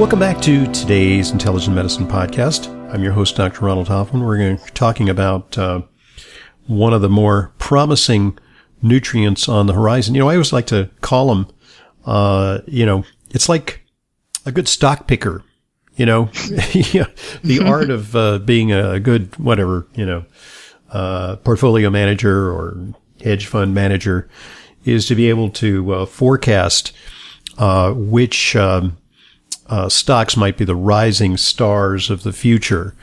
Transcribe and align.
Welcome 0.01 0.19
back 0.19 0.41
to 0.41 0.65
today's 0.73 1.31
Intelligent 1.31 1.77
Medicine 1.77 2.07
Podcast. 2.07 2.71
I'm 2.91 3.03
your 3.03 3.13
host, 3.13 3.37
Dr. 3.37 3.67
Ronald 3.67 3.89
Hoffman. 3.89 4.25
We're 4.25 4.39
going 4.39 4.57
to 4.57 4.65
be 4.65 4.71
talking 4.71 5.11
about 5.11 5.59
uh, 5.59 5.83
one 6.67 6.95
of 6.95 7.03
the 7.03 7.11
more 7.11 7.53
promising 7.59 8.39
nutrients 8.81 9.47
on 9.47 9.67
the 9.67 9.75
horizon. 9.75 10.15
You 10.15 10.21
know, 10.21 10.31
I 10.31 10.37
always 10.37 10.55
like 10.55 10.67
to 10.69 10.89
call 11.03 11.29
them, 11.29 11.49
uh, 12.07 12.61
you 12.67 12.87
know, 12.87 13.05
it's 13.29 13.47
like 13.47 13.85
a 14.47 14.53
good 14.53 14.69
stock 14.69 15.07
picker, 15.07 15.45
you 15.97 16.07
know, 16.07 16.25
the 16.33 17.61
art 17.67 17.91
of 17.91 18.17
uh, 18.17 18.39
being 18.39 18.73
a 18.73 18.99
good, 19.01 19.39
whatever, 19.39 19.87
you 19.95 20.07
know, 20.07 20.25
uh, 20.89 21.37
portfolio 21.37 21.91
manager 21.91 22.51
or 22.51 22.95
hedge 23.23 23.45
fund 23.45 23.75
manager 23.75 24.31
is 24.83 25.05
to 25.09 25.15
be 25.15 25.29
able 25.29 25.51
to 25.51 25.93
uh, 25.93 26.07
forecast 26.07 26.95
uh, 27.59 27.93
which 27.93 28.57
um, 28.57 28.97
uh, 29.71 29.89
stocks 29.89 30.37
might 30.37 30.59
be 30.59 30.65
the 30.65 30.77
rising 30.77 31.37
stars 31.37 32.11
of 32.11 32.25
the 32.25 32.33
future 32.33 32.95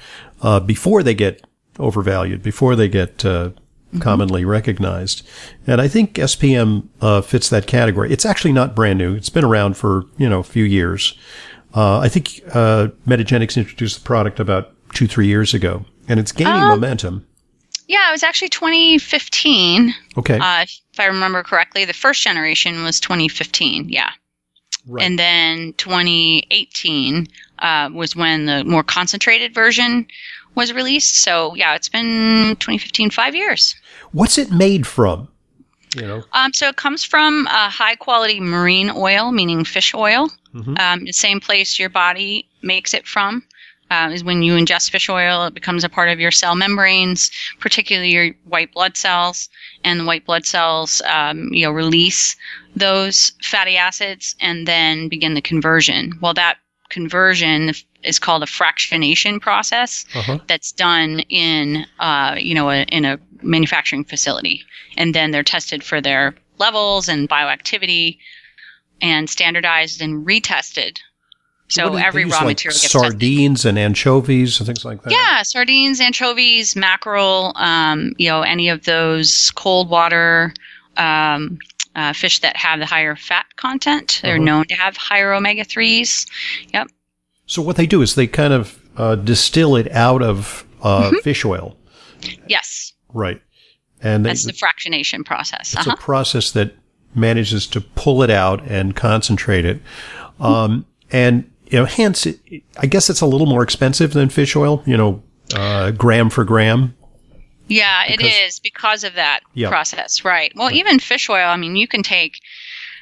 uh, 0.41 0.59
before 0.59 1.01
they 1.01 1.15
get 1.15 1.47
overvalued, 1.79 2.43
before 2.43 2.75
they 2.75 2.89
get 2.89 3.23
uh, 3.23 3.49
mm-hmm. 3.49 3.99
commonly 3.99 4.43
recognized. 4.43 5.25
And 5.65 5.79
I 5.79 5.87
think 5.87 6.15
SPM 6.15 6.89
uh, 7.01 7.21
fits 7.21 7.49
that 7.49 7.67
category. 7.67 8.11
It's 8.11 8.25
actually 8.25 8.51
not 8.51 8.75
brand 8.75 8.99
new. 8.99 9.15
It's 9.15 9.29
been 9.29 9.45
around 9.45 9.77
for 9.77 10.03
you 10.17 10.29
know 10.29 10.39
a 10.39 10.43
few 10.43 10.65
years. 10.65 11.17
Uh, 11.73 11.99
I 11.99 12.09
think 12.09 12.41
uh, 12.53 12.89
Metagenics 13.07 13.57
introduced 13.57 13.99
the 13.99 14.05
product 14.05 14.39
about 14.39 14.73
two 14.93 15.07
three 15.07 15.27
years 15.27 15.53
ago, 15.53 15.85
and 16.09 16.19
it's 16.19 16.33
gaining 16.33 16.53
um, 16.53 16.69
momentum. 16.69 17.25
Yeah, 17.87 18.09
it 18.09 18.11
was 18.11 18.23
actually 18.23 18.49
2015. 18.49 19.95
Okay. 20.17 20.35
if 20.35 20.99
I 20.99 21.05
remember 21.05 21.41
correctly, 21.41 21.85
the 21.85 21.93
first 21.93 22.21
generation 22.21 22.83
was 22.83 22.99
2015. 22.99 23.87
Yeah. 23.87 24.09
Right. 24.87 25.03
And 25.03 25.19
then 25.19 25.73
2018 25.73 27.27
uh, 27.59 27.89
was 27.93 28.15
when 28.15 28.45
the 28.45 28.63
more 28.63 28.83
concentrated 28.83 29.53
version 29.53 30.07
was 30.55 30.73
released. 30.73 31.23
So 31.23 31.53
yeah, 31.55 31.75
it's 31.75 31.89
been 31.89 32.55
2015, 32.59 33.09
five 33.09 33.35
years. 33.35 33.75
What's 34.11 34.37
it 34.37 34.51
made 34.51 34.87
from? 34.87 35.27
You 35.95 36.03
know. 36.03 36.23
Um, 36.33 36.53
so 36.53 36.67
it 36.67 36.75
comes 36.75 37.03
from 37.03 37.47
a 37.47 37.69
high 37.69 37.95
quality 37.95 38.39
marine 38.39 38.91
oil, 38.95 39.31
meaning 39.31 39.63
fish 39.63 39.93
oil. 39.93 40.29
Mm-hmm. 40.53 40.75
Um, 40.77 41.05
the 41.05 41.13
same 41.13 41.39
place 41.39 41.79
your 41.79 41.89
body 41.89 42.47
makes 42.61 42.93
it 42.93 43.05
from 43.05 43.43
uh, 43.89 44.09
is 44.13 44.23
when 44.23 44.41
you 44.41 44.53
ingest 44.53 44.91
fish 44.91 45.09
oil. 45.09 45.45
It 45.45 45.53
becomes 45.53 45.83
a 45.83 45.89
part 45.89 46.09
of 46.09 46.19
your 46.19 46.31
cell 46.31 46.55
membranes, 46.55 47.31
particularly 47.59 48.11
your 48.11 48.31
white 48.45 48.73
blood 48.73 48.97
cells, 48.97 49.49
and 49.83 49.99
the 49.99 50.05
white 50.05 50.25
blood 50.25 50.45
cells, 50.45 51.01
um, 51.07 51.53
you 51.53 51.63
know, 51.63 51.71
release 51.71 52.35
those 52.77 53.31
fatty 53.41 53.77
acids 53.77 54.35
and 54.39 54.67
then 54.67 55.09
begin 55.09 55.33
the 55.33 55.41
conversion. 55.41 56.17
Well, 56.21 56.33
that 56.33 56.57
conversion 56.89 57.73
is 58.03 58.19
called 58.19 58.43
a 58.43 58.47
fractionation 58.47 59.41
process 59.41 60.05
uh-huh. 60.15 60.39
that's 60.47 60.71
done 60.71 61.19
in, 61.29 61.85
uh, 61.99 62.35
you 62.37 62.55
know, 62.55 62.69
a, 62.69 62.83
in 62.83 63.05
a 63.05 63.19
manufacturing 63.41 64.03
facility, 64.03 64.63
and 64.95 65.13
then 65.13 65.31
they're 65.31 65.43
tested 65.43 65.83
for 65.83 66.01
their 66.01 66.35
levels 66.57 67.07
and 67.09 67.29
bioactivity 67.29 68.17
and 69.01 69.29
standardized 69.29 70.01
and 70.01 70.25
retested 70.25 70.97
so 71.69 71.95
every 71.95 72.25
raw 72.25 72.39
like 72.39 72.47
material 72.47 72.79
gets 72.79 72.91
sardines 72.91 73.59
tested. 73.59 73.69
and 73.69 73.79
anchovies 73.79 74.59
and 74.59 74.67
things 74.67 74.85
like 74.85 75.03
that. 75.03 75.11
Yeah, 75.11 75.41
sardines, 75.41 75.99
anchovies, 75.99 76.75
mackerel, 76.75 77.51
um, 77.55 78.13
you 78.17 78.29
know, 78.29 78.41
any 78.41 78.69
of 78.69 78.85
those 78.85 79.51
cold 79.51 79.89
water 79.89 80.53
um, 80.95 81.59
uh, 81.97 82.13
fish 82.13 82.39
that 82.39 82.55
have 82.55 82.79
the 82.79 82.85
higher 82.85 83.15
fat 83.15 83.47
content. 83.57 84.19
They're 84.21 84.35
uh-huh. 84.35 84.43
known 84.43 84.65
to 84.67 84.75
have 84.75 84.95
higher 84.95 85.33
omega 85.33 85.65
threes. 85.65 86.25
Yep. 86.73 86.87
So 87.47 87.61
what 87.61 87.75
they 87.75 87.87
do 87.87 88.01
is 88.01 88.15
they 88.15 88.27
kind 88.27 88.53
of 88.53 88.79
uh, 88.95 89.15
distill 89.15 89.75
it 89.75 89.91
out 89.91 90.21
of 90.21 90.65
uh, 90.81 91.09
mm-hmm. 91.09 91.17
fish 91.17 91.43
oil. 91.43 91.75
Yes. 92.47 92.93
Right. 93.13 93.41
And 94.01 94.23
they, 94.23 94.29
that's 94.29 94.45
the 94.45 94.53
fractionation 94.53 95.25
process. 95.25 95.73
It's 95.73 95.87
uh-huh. 95.87 95.95
a 95.97 96.01
process 96.01 96.51
that 96.51 96.75
manages 97.15 97.65
to 97.67 97.81
pull 97.81 98.21
it 98.21 98.29
out 98.29 98.61
and 98.67 98.95
concentrate 98.95 99.65
it. 99.65 99.81
Um, 100.39 100.85
and 101.11 101.49
you 101.65 101.79
know, 101.79 101.85
hence, 101.85 102.25
it, 102.27 102.39
I 102.77 102.85
guess 102.85 103.09
it's 103.09 103.21
a 103.21 103.25
little 103.25 103.47
more 103.47 103.63
expensive 103.63 104.13
than 104.13 104.29
fish 104.29 104.55
oil, 104.55 104.83
you 104.85 104.95
know, 104.95 105.23
uh, 105.55 105.91
gram 105.91 106.29
for 106.29 106.43
gram. 106.43 106.95
Yeah, 107.67 108.05
it 108.07 108.21
is 108.21 108.59
because 108.59 109.03
of 109.03 109.15
that 109.15 109.41
process, 109.67 110.23
right? 110.23 110.51
Well, 110.55 110.71
even 110.71 110.99
fish 110.99 111.29
oil, 111.29 111.47
I 111.47 111.57
mean, 111.57 111.75
you 111.75 111.87
can 111.87 112.03
take 112.03 112.39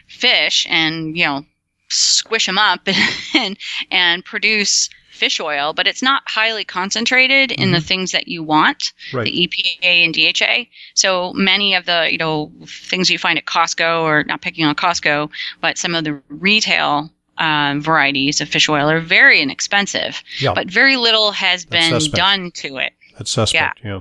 fish 0.08 0.66
and, 0.70 1.18
you 1.18 1.26
know, 1.26 1.46
squish 1.90 2.46
them 2.46 2.58
up 2.58 2.88
and, 3.36 3.58
and 3.92 4.26
produce 4.26 4.90
fish 5.12 5.40
oil, 5.40 5.74
but 5.74 5.88
it's 5.88 6.02
not 6.02 6.24
highly 6.28 6.64
concentrated 6.64 7.52
in 7.52 7.66
mm-hmm. 7.66 7.74
the 7.74 7.82
things 7.82 8.12
that 8.12 8.28
you 8.28 8.44
want, 8.44 8.92
right. 9.14 9.26
the 9.26 9.48
EPA 9.48 10.06
and 10.06 10.14
DHA. 10.14 10.70
So 10.94 11.34
many 11.34 11.74
of 11.74 11.86
the, 11.86 12.10
you 12.12 12.18
know, 12.18 12.52
things 12.66 13.10
you 13.10 13.18
find 13.18 13.38
at 13.40 13.46
Costco 13.46 14.04
or 14.04 14.24
not 14.26 14.42
picking 14.42 14.66
on 14.66 14.76
Costco, 14.76 15.30
but 15.62 15.78
some 15.78 15.96
of 15.96 16.04
the 16.04 16.22
retail 16.30 17.10
um, 17.38 17.82
varieties 17.82 18.42
of 18.42 18.50
fish 18.50 18.70
oil 18.70 18.90
are 18.90 19.00
very 19.00 19.42
inexpensive, 19.42 20.22
yeah. 20.40 20.54
but 20.54 20.68
very 20.68 20.98
little 20.98 21.32
has 21.32 21.66
been 21.66 21.92
suspect. 21.92 22.16
done 22.16 22.52
to 22.52 22.78
it. 22.78 22.94
That's 23.18 23.32
suspect. 23.32 23.82
Yeah. 23.84 23.96
yeah. 23.96 24.00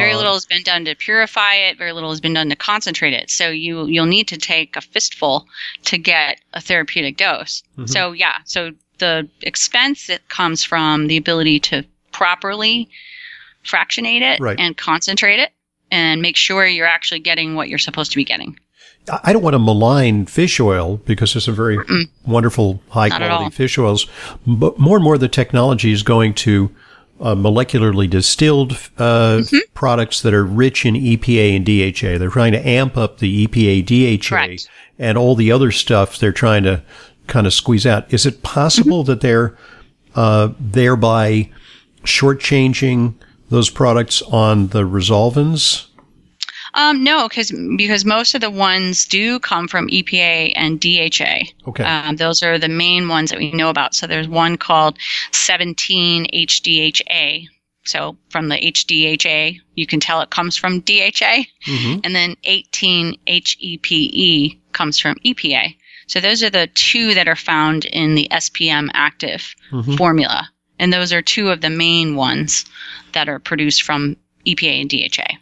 Very 0.00 0.12
uh, 0.12 0.16
little 0.16 0.34
has 0.34 0.46
been 0.46 0.62
done 0.62 0.84
to 0.86 0.94
purify 0.94 1.54
it. 1.54 1.78
Very 1.78 1.92
little 1.92 2.10
has 2.10 2.20
been 2.20 2.34
done 2.34 2.48
to 2.50 2.56
concentrate 2.56 3.12
it. 3.12 3.30
So 3.30 3.48
you 3.48 3.86
you'll 3.86 4.06
need 4.06 4.28
to 4.28 4.38
take 4.38 4.76
a 4.76 4.80
fistful 4.80 5.46
to 5.84 5.98
get 5.98 6.40
a 6.54 6.60
therapeutic 6.60 7.16
dose. 7.16 7.62
Mm-hmm. 7.72 7.86
So 7.86 8.12
yeah. 8.12 8.38
So 8.44 8.72
the 8.98 9.28
expense 9.42 10.06
that 10.06 10.28
comes 10.28 10.62
from 10.62 11.06
the 11.06 11.16
ability 11.16 11.60
to 11.60 11.84
properly 12.12 12.88
fractionate 13.62 14.22
it 14.22 14.40
right. 14.40 14.58
and 14.58 14.76
concentrate 14.76 15.40
it 15.40 15.52
and 15.90 16.22
make 16.22 16.36
sure 16.36 16.66
you're 16.66 16.86
actually 16.86 17.20
getting 17.20 17.54
what 17.54 17.68
you're 17.68 17.78
supposed 17.78 18.10
to 18.12 18.16
be 18.16 18.24
getting. 18.24 18.58
I 19.24 19.32
don't 19.32 19.42
want 19.42 19.54
to 19.54 19.58
malign 19.58 20.26
fish 20.26 20.60
oil 20.60 20.98
because 20.98 21.32
there's 21.32 21.46
some 21.46 21.54
very 21.54 21.78
Mm-mm. 21.78 22.08
wonderful 22.26 22.82
high 22.90 23.08
Not 23.08 23.22
quality 23.22 23.50
fish 23.50 23.78
oils, 23.78 24.06
but 24.46 24.78
more 24.78 24.96
and 24.96 25.04
more 25.04 25.18
the 25.18 25.28
technology 25.28 25.90
is 25.90 26.02
going 26.02 26.34
to 26.34 26.74
uh, 27.20 27.34
molecularly 27.34 28.08
distilled 28.08 28.72
uh, 28.96 29.40
mm-hmm. 29.40 29.58
products 29.74 30.22
that 30.22 30.32
are 30.32 30.44
rich 30.44 30.86
in 30.86 30.94
EPA 30.94 31.56
and 31.56 31.66
DHA. 31.66 32.18
They're 32.18 32.30
trying 32.30 32.52
to 32.52 32.66
amp 32.66 32.96
up 32.96 33.18
the 33.18 33.46
EPA, 33.46 33.84
DHA, 33.84 34.28
Correct. 34.28 34.68
and 34.98 35.18
all 35.18 35.34
the 35.34 35.52
other 35.52 35.70
stuff 35.70 36.18
they're 36.18 36.32
trying 36.32 36.62
to 36.64 36.82
kind 37.26 37.46
of 37.46 37.52
squeeze 37.52 37.86
out. 37.86 38.12
Is 38.12 38.26
it 38.26 38.42
possible 38.42 39.02
mm-hmm. 39.02 39.10
that 39.10 39.20
they're 39.20 39.56
uh, 40.14 40.52
thereby 40.58 41.50
shortchanging 42.04 43.14
those 43.50 43.68
products 43.68 44.22
on 44.22 44.68
the 44.68 44.82
resolvins? 44.82 45.86
Um, 46.74 47.02
no, 47.02 47.28
because 47.28 47.52
because 47.76 48.04
most 48.04 48.34
of 48.34 48.40
the 48.40 48.50
ones 48.50 49.06
do 49.06 49.38
come 49.40 49.66
from 49.68 49.88
EPA 49.88 50.52
and 50.56 50.80
DHA. 50.80 51.52
Okay. 51.68 51.84
Um, 51.84 52.16
those 52.16 52.42
are 52.42 52.58
the 52.58 52.68
main 52.68 53.08
ones 53.08 53.30
that 53.30 53.38
we 53.38 53.50
know 53.52 53.70
about. 53.70 53.94
So 53.94 54.06
there's 54.06 54.28
one 54.28 54.56
called 54.56 54.98
17 55.32 56.26
HDHA. 56.32 57.46
So 57.84 58.16
from 58.28 58.48
the 58.48 58.56
HDHA, 58.56 59.58
you 59.74 59.86
can 59.86 60.00
tell 60.00 60.20
it 60.20 60.30
comes 60.30 60.56
from 60.56 60.80
DHA. 60.80 61.44
Mm-hmm. 61.66 62.00
And 62.04 62.14
then 62.14 62.36
18 62.44 63.16
HEPE 63.26 64.58
comes 64.72 64.98
from 64.98 65.16
EPA. 65.24 65.74
So 66.06 66.20
those 66.20 66.42
are 66.42 66.50
the 66.50 66.68
two 66.74 67.14
that 67.14 67.28
are 67.28 67.36
found 67.36 67.84
in 67.86 68.14
the 68.14 68.28
SPM 68.30 68.90
active 68.94 69.54
Mhm. 69.72 69.96
formula. 69.96 70.50
And 70.78 70.92
those 70.92 71.12
are 71.12 71.22
two 71.22 71.50
of 71.50 71.60
the 71.60 71.70
main 71.70 72.16
ones 72.16 72.64
that 73.12 73.28
are 73.28 73.38
produced 73.38 73.82
from 73.82 74.16
EPA 74.46 74.80
and 74.80 74.90
DHA. 74.90 75.38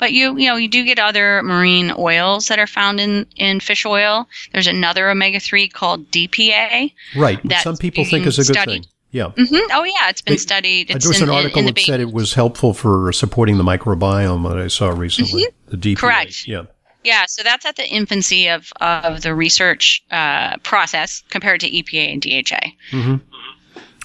But 0.00 0.12
you, 0.12 0.36
you 0.36 0.48
know, 0.48 0.56
you 0.56 0.66
do 0.66 0.84
get 0.84 0.98
other 0.98 1.42
marine 1.44 1.92
oils 1.96 2.48
that 2.48 2.58
are 2.58 2.66
found 2.66 2.98
in, 2.98 3.26
in 3.36 3.60
fish 3.60 3.84
oil. 3.86 4.26
There's 4.52 4.66
another 4.66 5.08
omega-3 5.10 5.72
called 5.72 6.10
DPA. 6.10 6.92
Right. 7.14 7.40
Which 7.42 7.50
That's 7.50 7.62
some 7.62 7.76
people 7.76 8.02
think 8.04 8.22
being 8.24 8.28
is 8.28 8.38
a 8.38 8.42
good 8.42 8.54
studied. 8.56 8.82
thing. 8.84 8.90
Yeah. 9.12 9.28
hmm 9.36 9.56
Oh 9.72 9.84
yeah, 9.84 10.08
it's 10.08 10.20
been 10.22 10.34
They- 10.34 10.38
studied. 10.38 10.90
It's 10.90 11.04
there 11.04 11.10
was 11.10 11.20
in, 11.20 11.28
an 11.28 11.34
article 11.34 11.58
in 11.60 11.66
the 11.66 11.72
that 11.72 11.80
said 11.82 12.00
it 12.00 12.12
was 12.12 12.34
helpful 12.34 12.72
for 12.74 13.12
supporting 13.12 13.58
the 13.58 13.64
microbiome 13.64 14.48
that 14.48 14.58
I 14.58 14.68
saw 14.68 14.88
recently. 14.88 15.46
The 15.66 15.76
DPA. 15.76 15.80
Mm-hmm. 15.94 16.00
Correct. 16.06 16.48
Yeah. 16.48 16.62
Yeah, 17.02 17.24
so 17.26 17.42
that's 17.42 17.64
at 17.66 17.76
the 17.76 17.86
infancy 17.88 18.48
of, 18.48 18.72
of 18.80 19.22
the 19.22 19.34
research 19.34 20.02
uh, 20.10 20.58
process 20.58 21.22
compared 21.30 21.60
to 21.60 21.70
EPA 21.70 22.12
and 22.12 22.22
DHA. 22.22 22.70
hmm 22.90 23.16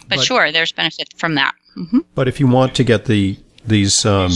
But, 0.09 0.17
But- 0.17 0.23
sure, 0.23 0.51
there's 0.51 0.71
benefit 0.71 1.13
from 1.17 1.35
that. 1.35 1.53
hmm 1.75 1.99
But 2.15 2.27
if 2.27 2.39
you 2.39 2.47
want 2.47 2.73
to 2.75 2.83
get 2.83 3.05
the 3.05 3.37
these 3.67 4.05
um, 4.05 4.31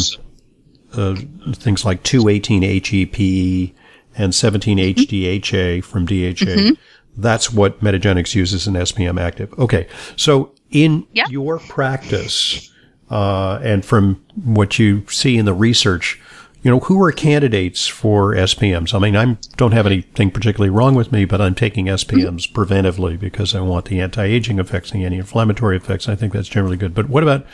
uh, 0.93 1.15
things 1.53 1.85
like 1.85 2.03
218 2.03 2.61
HEPE 2.63 3.19
E 3.19 3.73
and 4.17 4.33
17 4.33 4.77
Mm-hmm. 4.77 5.01
HDHA 5.01 5.83
from 5.83 6.05
DHA, 6.05 6.75
that's 7.17 7.51
what 7.51 7.81
Metagenics 7.81 8.35
uses 8.35 8.67
in 8.67 8.73
SPM 8.75 9.19
active. 9.19 9.53
Okay, 9.59 9.87
so 10.15 10.51
in 10.71 11.05
Yeah. 11.13 11.25
your 11.29 11.59
practice 11.59 12.71
uh, 13.09 13.59
and 13.63 13.83
from 13.83 14.23
what 14.43 14.77
you 14.79 15.03
see 15.09 15.37
in 15.37 15.45
the 15.45 15.53
research, 15.53 16.19
you 16.61 16.69
know, 16.69 16.79
who 16.81 17.01
are 17.01 17.11
candidates 17.13 17.87
for 17.87 18.33
SPMs? 18.35 18.93
I 18.93 18.99
mean, 18.99 19.15
I 19.15 19.37
don't 19.55 19.71
have 19.71 19.85
anything 19.85 20.29
particularly 20.29 20.69
wrong 20.69 20.93
with 20.93 21.09
me, 21.11 21.23
but 21.25 21.39
I'm 21.39 21.55
taking 21.55 21.85
SPMs 21.85 22.51
preventively 22.51 23.17
because 23.17 23.55
I 23.55 23.61
want 23.61 23.85
the 23.85 24.01
anti-aging 24.01 24.59
effects, 24.59 24.91
the 24.91 25.05
anti-inflammatory 25.05 25.77
effects. 25.77 26.09
I 26.09 26.15
think 26.15 26.33
that's 26.33 26.49
generally 26.49 26.75
good. 26.75 26.93
But 26.93 27.07
what 27.09 27.23
about 27.23 27.45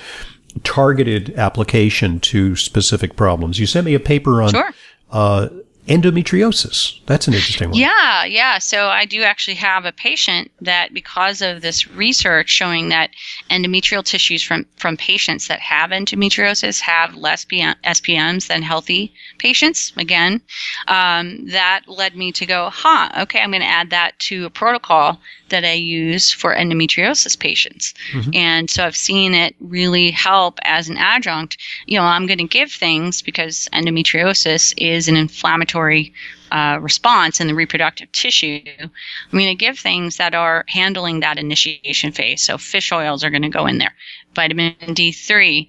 targeted 0.63 1.33
application 1.37 2.19
to 2.21 2.55
specific 2.55 3.15
problems? 3.15 3.59
You 3.59 3.65
sent 3.65 3.85
me 3.85 3.93
a 3.93 3.99
paper 3.99 4.41
on 4.41 4.49
Sure. 4.51 4.69
uh, 5.11 5.49
endometriosis. 5.87 6.99
That's 7.05 7.27
an 7.27 7.35
interesting 7.35 7.69
one. 7.69 7.79
Yeah, 7.79 8.25
yeah. 8.25 8.57
So 8.57 8.87
I 8.87 9.05
do 9.05 9.21
actually 9.21 9.55
have 9.55 9.85
a 9.85 9.91
patient 9.91 10.49
that, 10.61 10.93
because 10.93 11.41
of 11.41 11.61
this 11.61 11.87
research 11.91 12.49
showing 12.49 12.89
that 12.89 13.11
endometrial 13.51 14.03
tissues 14.03 14.41
from 14.41 14.65
from 14.77 14.97
patients 14.97 15.47
that 15.47 15.59
have 15.59 15.91
endometriosis 15.91 16.79
have 16.79 17.15
less 17.15 17.45
PM, 17.45 17.75
SPMs 17.83 18.47
than 18.47 18.61
healthy 18.61 19.13
patients. 19.37 19.93
Again, 19.97 20.41
um, 20.87 21.47
that 21.49 21.81
led 21.87 22.15
me 22.15 22.31
to 22.31 22.45
go, 22.45 22.69
huh? 22.71 23.09
Okay, 23.19 23.39
I'm 23.39 23.51
going 23.51 23.61
to 23.61 23.67
add 23.67 23.89
that 23.91 24.17
to 24.19 24.45
a 24.45 24.49
protocol 24.49 25.19
that 25.49 25.63
I 25.63 25.73
use 25.73 26.31
for 26.31 26.55
endometriosis 26.55 27.37
patients. 27.37 27.93
Mhm. 28.13 28.35
And 28.35 28.69
so 28.69 28.85
I've 28.85 28.97
seen 28.97 29.35
it 29.35 29.55
really 29.59 30.09
help 30.09 30.59
as 30.63 30.89
an 30.89 30.97
adjunct. 30.97 31.57
You 31.85 31.99
know, 31.99 32.03
I'm 32.03 32.25
going 32.25 32.39
to 32.39 32.45
give 32.45 32.71
things 32.71 33.21
because 33.21 33.69
endometriosis 33.71 34.73
is 34.77 35.07
an 35.07 35.15
inflammatory 35.15 35.74
uh, 36.51 36.79
response 36.81 37.39
in 37.39 37.47
the 37.47 37.55
reproductive 37.55 38.11
tissue. 38.11 38.61
I'm 38.79 38.91
going 39.31 39.45
to 39.47 39.55
give 39.55 39.77
things 39.77 40.17
that 40.17 40.33
are 40.33 40.63
handling 40.67 41.19
that 41.19 41.37
initiation 41.37 42.11
phase. 42.11 42.41
So 42.41 42.57
fish 42.57 42.91
oils 42.91 43.23
are 43.23 43.29
going 43.29 43.41
to 43.41 43.49
go 43.49 43.65
in 43.67 43.77
there. 43.77 43.93
Vitamin 44.35 44.75
D3. 44.81 45.67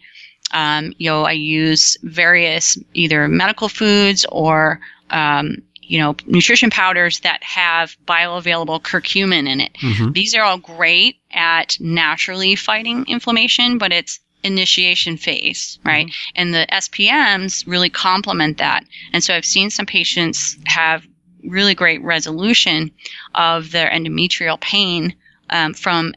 Um, 0.53 0.93
you 0.99 1.11
know, 1.11 1.25
I 1.25 1.33
use 1.33 1.97
various 2.03 2.79
either 2.95 3.27
medical 3.27 3.69
foods 3.69 4.25
or 4.31 4.81
um, 5.11 5.63
you 5.83 5.99
know 5.99 6.17
nutrition 6.27 6.71
powders 6.71 7.21
that 7.21 7.43
have 7.43 7.97
bioavailable 8.07 8.83
curcumin 8.83 9.49
in 9.49 9.61
it. 9.61 9.73
Mhm. 9.75 10.13
These 10.15 10.35
are 10.35 10.43
all 10.43 10.59
great 10.59 11.17
at 11.33 11.77
naturally 11.81 12.57
fighting 12.57 13.05
inflammation, 13.09 13.79
but 13.79 13.93
it's 13.93 14.21
initiation 14.47 15.17
phase, 15.17 15.79
right? 15.85 16.11
And 16.35 16.55
the 16.55 16.67
SPMs 16.73 17.67
really 17.67 17.91
complement 17.91 18.59
that. 18.59 18.85
And 19.13 19.23
so 19.23 19.35
I've 19.35 19.45
seen 19.45 19.71
some 19.71 19.87
patients 19.87 20.57
have 20.67 21.05
really 21.45 21.75
great 21.75 22.03
resolution 22.03 22.91
of 23.35 23.71
their 23.73 23.91
endometrial 23.91 24.61
pain 24.61 25.15
um, 25.51 25.75
from 25.75 26.15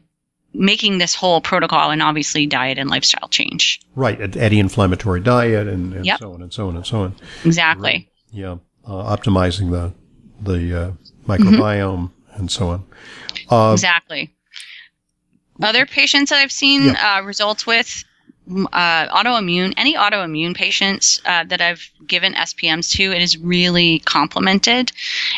making 0.52 0.98
this 0.98 1.14
whole 1.14 1.40
protocol 1.40 1.90
and 1.90 2.02
obviously 2.02 2.46
diet 2.46 2.78
and 2.78 2.90
lifestyle 2.90 3.28
change. 3.28 3.80
Right. 3.94 4.20
An 4.20 4.36
anti-inflammatory 4.36 5.20
diet 5.20 5.68
and, 5.68 5.94
and 5.94 6.04
Yep. 6.04 6.18
so 6.18 6.32
on 6.34 6.42
and 6.42 6.52
so 6.52 6.68
on 6.68 6.76
and 6.76 6.86
so 6.86 7.02
on. 7.02 7.14
Exactly. 7.44 8.10
Yeah. 8.32 8.56
Uh, 8.84 9.16
optimizing 9.16 9.70
the 9.70 9.92
the 10.42 10.80
uh, 10.86 10.90
microbiome 11.28 12.10
and 12.32 12.50
so 12.50 12.70
on. 12.70 12.84
Uh, 13.50 13.72
Exactly. 13.72 14.34
Other 15.62 15.84
patients 15.86 16.30
that 16.30 16.38
I've 16.38 16.50
seen 16.50 16.96
uh, 16.96 17.20
results 17.24 17.66
with 17.66 18.02
uh, 18.72 19.08
autoimmune, 19.08 19.74
any 19.76 19.94
autoimmune 19.94 20.54
patients 20.54 21.20
uh, 21.26 21.44
that 21.44 21.60
I've 21.60 21.90
given 22.06 22.34
SPMs 22.34 22.90
to, 22.96 23.12
it 23.12 23.20
has 23.20 23.36
really 23.38 24.00
complemented 24.00 24.92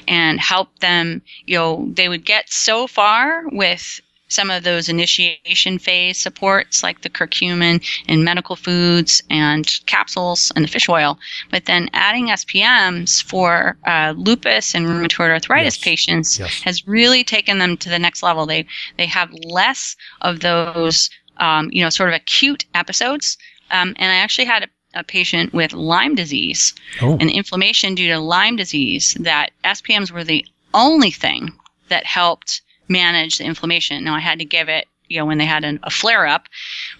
and 0.08 0.40
helped 0.40 0.80
them. 0.80 1.22
You 1.46 1.58
know, 1.58 1.88
they 1.92 2.08
would 2.08 2.24
get 2.24 2.50
so 2.52 2.86
far 2.86 3.44
with 3.48 4.00
some 4.28 4.50
of 4.50 4.64
those 4.64 4.88
initiation 4.88 5.78
phase 5.78 6.16
supports 6.18 6.82
like 6.82 7.02
the 7.02 7.10
curcumin 7.10 7.84
in 8.08 8.24
medical 8.24 8.56
foods 8.56 9.22
and 9.28 9.70
capsules 9.84 10.50
and 10.56 10.64
the 10.64 10.68
fish 10.68 10.88
oil. 10.88 11.18
But 11.50 11.66
then 11.66 11.90
adding 11.92 12.28
SPMs 12.28 13.22
for 13.22 13.76
uh, 13.86 14.14
lupus 14.16 14.74
and 14.74 14.86
rheumatoid 14.86 15.28
arthritis 15.30 15.76
Yes. 15.76 15.84
patients 15.84 16.38
Yes. 16.38 16.62
has 16.62 16.86
really 16.88 17.24
taken 17.24 17.58
them 17.58 17.76
to 17.76 17.90
the 17.90 17.98
next 17.98 18.22
level. 18.22 18.46
They 18.46 18.64
they 18.96 19.04
have 19.06 19.30
less 19.44 19.96
of 20.22 20.40
those 20.40 21.10
um, 21.38 21.70
you 21.72 21.82
know 21.82 21.90
sort 21.90 22.08
of 22.08 22.14
acute 22.14 22.64
episodes. 22.74 23.36
Um, 23.70 23.94
and 23.98 24.12
I 24.12 24.16
actually 24.16 24.44
had 24.44 24.64
a, 24.64 25.00
a 25.00 25.04
patient 25.04 25.54
with 25.54 25.72
Lyme 25.72 26.14
disease 26.14 26.74
oh, 27.00 27.16
and 27.18 27.30
inflammation 27.30 27.94
due 27.94 28.08
to 28.08 28.18
Lyme 28.18 28.56
disease 28.56 29.14
that 29.20 29.50
SPMs 29.64 30.10
were 30.10 30.24
the 30.24 30.44
only 30.74 31.10
thing 31.10 31.52
that 31.88 32.04
helped 32.04 32.62
manage 32.88 33.38
the 33.38 33.44
inflammation. 33.44 34.04
Now 34.04 34.14
I 34.14 34.20
had 34.20 34.38
to 34.38 34.44
give 34.44 34.68
it, 34.68 34.86
you 35.08 35.18
know, 35.18 35.26
when 35.26 35.38
they 35.38 35.46
had 35.46 35.64
an, 35.64 35.80
a 35.82 35.90
flare 35.90 36.26
up, 36.26 36.48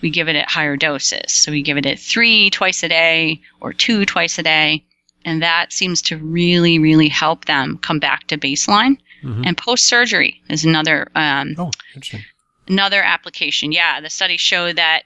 we 0.01 0.11
give 0.11 0.29
it 0.29 0.37
at 0.37 0.51
higher 0.51 0.77
doses. 0.77 1.33
So 1.33 1.53
we 1.53 1.63
give 1.63 1.77
it 1.77 1.87
at 1.87 1.99
three 1.99 2.51
twice 2.51 2.83
a 2.83 2.89
day 2.89 3.41
or 3.61 3.73
two 3.73 4.05
twice 4.07 4.39
a 4.39 4.43
day. 4.43 4.85
And 5.25 5.43
that 5.43 5.73
seems 5.73 6.03
to 6.03 6.17
really, 6.19 6.79
really 6.79 7.09
help 7.09 7.45
them 7.45 7.79
come 7.79 7.99
back 7.99 8.27
to 8.29 8.39
baseline. 8.39 8.99
Mhm. 9.23 9.47
And 9.47 9.57
post 9.57 9.87
surgery 9.87 10.43
is 10.49 10.65
another 10.65 11.11
um, 11.15 11.55
oh, 11.59 11.71
interesting. 11.95 12.25
Another 12.69 13.03
application. 13.03 13.73
Yeah, 13.73 14.01
the 14.01 14.11
study 14.11 14.37
showed 14.37 14.77
that 14.77 15.03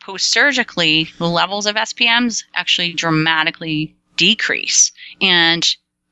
post 0.00 0.30
surgically, 0.30 1.08
the 1.18 1.28
levels 1.28 1.66
of 1.66 1.76
SPMs 1.76 2.44
actually 2.54 2.92
dramatically 2.92 3.94
decrease. 4.16 4.90
And 5.20 5.66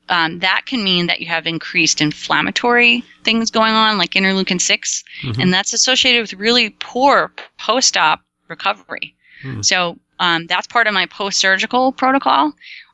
um, 0.08 0.38
that 0.40 0.62
can 0.66 0.82
mean 0.82 1.06
that 1.06 1.20
you 1.20 1.26
have 1.26 1.46
increased 1.46 2.00
inflammatory 2.00 3.04
things 3.24 3.50
going 3.50 3.72
on, 3.72 3.98
like 3.98 4.12
interleukin 4.12 4.60
6, 4.60 5.04
Mhm. 5.22 5.38
and 5.42 5.54
that's 5.54 5.72
associated 5.72 6.20
with 6.20 6.34
really 6.34 6.70
poor 6.80 7.32
post 7.58 7.96
op 7.96 8.20
recovery. 8.48 9.14
Hmm. 9.42 9.62
So 9.62 9.98
um, 10.18 10.46
that's 10.46 10.66
part 10.66 10.86
of 10.86 10.94
my 10.94 11.06
post 11.06 11.38
surgical 11.38 11.92
protocol 11.92 12.52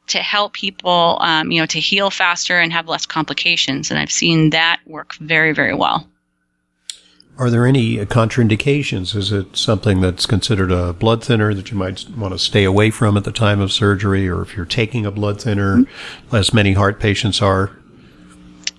to 0.08 0.18
help 0.18 0.52
people, 0.52 1.18
um, 1.20 1.50
you 1.50 1.60
know, 1.60 1.66
to 1.66 1.80
heal 1.80 2.10
faster 2.10 2.60
and 2.60 2.72
have 2.72 2.86
less 2.88 3.06
complications. 3.06 3.90
And 3.90 3.98
I've 3.98 4.12
seen 4.12 4.50
that 4.50 4.80
work 4.86 5.14
very, 5.14 5.52
very 5.52 5.74
well. 5.74 6.08
Are 7.38 7.50
there 7.50 7.66
any 7.66 7.98
contraindications? 8.06 9.14
Is 9.14 9.30
it 9.30 9.56
something 9.56 10.00
that's 10.00 10.24
considered 10.24 10.72
a 10.72 10.94
blood 10.94 11.22
thinner 11.22 11.52
that 11.52 11.70
you 11.70 11.76
might 11.76 12.08
want 12.16 12.32
to 12.32 12.38
stay 12.38 12.64
away 12.64 12.90
from 12.90 13.16
at 13.18 13.24
the 13.24 13.32
time 13.32 13.60
of 13.60 13.70
surgery, 13.70 14.26
or 14.26 14.40
if 14.40 14.56
you're 14.56 14.64
taking 14.64 15.04
a 15.04 15.10
blood 15.10 15.40
thinner, 15.40 15.84
as 16.32 16.54
many 16.54 16.72
heart 16.72 16.98
patients 16.98 17.42
are? 17.42 17.72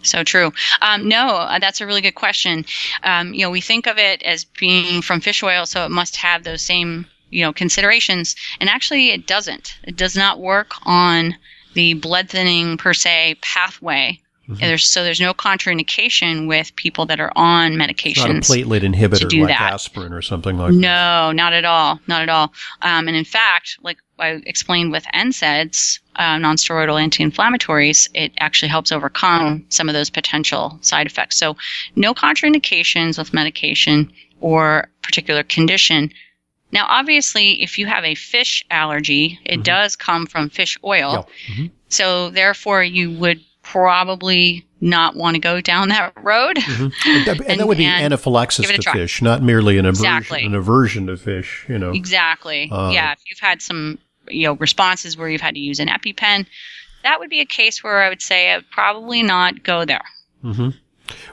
So 0.02 0.24
true. 0.24 0.52
Um, 0.82 1.08
no, 1.08 1.28
uh, 1.28 1.60
that's 1.60 1.82
a 1.82 1.86
really 1.86 2.02
good 2.02 2.16
question. 2.16 2.66
Um, 3.04 3.34
you 3.34 3.42
know, 3.42 3.52
we 3.52 3.62
think 3.62 3.86
of 3.86 4.00
it 4.00 4.24
as 4.24 4.46
being 4.46 5.04
from 5.04 5.22
fish 5.22 5.44
oil, 5.44 5.68
so 5.68 5.86
it 5.86 5.92
must 5.92 6.16
have 6.16 6.44
those 6.44 6.64
same, 6.64 7.06
you 7.30 7.44
know, 7.44 7.54
considerations. 7.54 8.36
And 8.60 8.70
actually, 8.70 9.12
it 9.12 9.28
doesn't. 9.28 9.78
It 9.84 9.98
does 9.98 10.16
not 10.16 10.40
work 10.40 10.74
on 10.84 11.36
the 11.74 11.94
blood 11.94 12.30
thinning 12.30 12.78
per 12.78 12.94
se 12.94 13.36
pathway. 13.42 14.20
Mhm. 14.50 14.54
And 14.62 14.70
There's, 14.70 14.86
so 14.88 15.04
there's 15.04 15.20
no 15.20 15.34
contraindication 15.34 16.48
with 16.48 16.74
people 16.78 17.06
that 17.08 17.20
are 17.20 17.32
on 17.36 17.78
Not 17.78 17.90
a 17.90 17.94
medications. 17.94 18.48
platelet 18.50 18.82
inhibitor 18.82 19.28
do 19.30 19.42
like 19.42 19.50
that. 19.50 19.74
aspirin 19.74 20.14
or 20.14 20.22
something 20.22 20.58
like 20.58 20.72
that. 20.72 20.78
No, 20.78 21.32
not 21.34 21.52
at 21.54 21.66
all. 21.66 22.00
Not 22.08 22.22
at 22.22 22.30
all. 22.30 22.54
Um, 22.82 23.08
and 23.10 23.18
in 23.18 23.26
fact, 23.26 23.78
like 23.82 23.98
I 24.20 24.42
explained 24.46 24.92
with 24.94 25.04
NSAIDs, 25.14 26.00
uh, 26.16 26.36
nonsteroidal 26.38 27.02
anti-inflammatories, 27.02 28.08
it 28.14 28.32
actually 28.40 28.70
helps 28.70 28.92
overcome 28.92 29.66
some 29.70 29.90
of 29.90 29.94
those 29.94 30.10
potential 30.10 30.78
side 30.82 31.08
effects. 31.08 31.38
So 31.38 31.58
no 31.96 32.14
contraindications 32.14 33.18
with 33.18 33.34
medication 33.34 34.12
or 34.40 34.90
particular 35.04 35.44
condition. 35.44 36.12
Now, 36.72 36.86
obviously, 36.90 37.62
if 37.64 37.78
you 37.78 37.86
have 37.88 38.04
a 38.04 38.16
fish 38.16 38.64
allergy, 38.72 39.40
it 39.46 39.60
Mhm. 39.60 39.64
does 39.64 39.96
come 39.96 40.26
from 40.26 40.50
fish 40.50 40.78
oil. 40.84 41.28
Yeah. 41.48 41.56
Mhm. 41.56 41.72
So, 41.90 42.30
therefore, 42.30 42.84
you 42.84 43.12
would 43.12 43.40
probably 43.72 44.66
not 44.80 45.16
want 45.16 45.36
to 45.36 45.40
go 45.40 45.60
down 45.62 45.90
that 45.90 46.14
road. 46.22 46.58
Mhm. 46.58 46.94
And, 47.06 47.26
that, 47.26 47.38
and 47.40 47.50
And- 47.50 47.60
that 47.60 47.68
would 47.68 47.78
be 47.78 47.86
anaphylaxis 47.86 48.66
give 48.68 48.76
it 48.76 48.80
a 48.80 48.84
to 48.84 48.92
fish, 48.94 49.22
not 49.22 49.42
merely 49.42 49.78
an 49.78 49.86
aversion, 49.86 50.06
Exactly. 50.18 50.46
an 50.46 50.56
aversion 50.56 51.08
to 51.08 51.18
fish. 51.18 51.66
You 51.68 51.78
know. 51.80 51.92
Exactly. 51.92 52.70
Uh, 52.72 52.92
yeah. 52.92 53.12
If 53.14 53.20
you've 53.30 53.40
had 53.40 53.62
some, 53.62 53.98
you 54.30 54.48
know, 54.48 54.54
responses 54.54 55.18
where 55.18 55.30
you've 55.30 55.42
had 55.42 55.56
to 55.56 55.60
use 55.60 55.80
an 55.80 55.88
EpiPen, 55.88 56.46
that 57.04 57.20
would 57.20 57.30
be 57.30 57.42
a 57.42 57.46
case 57.46 57.84
where 57.84 58.02
I 58.04 58.10
would 58.10 58.22
say 58.22 58.52
I 58.52 58.58
would 58.58 58.70
probably 58.72 59.24
not 59.24 59.64
go 59.64 59.86
there. 59.86 60.04
Mm-hmm. 60.44 60.70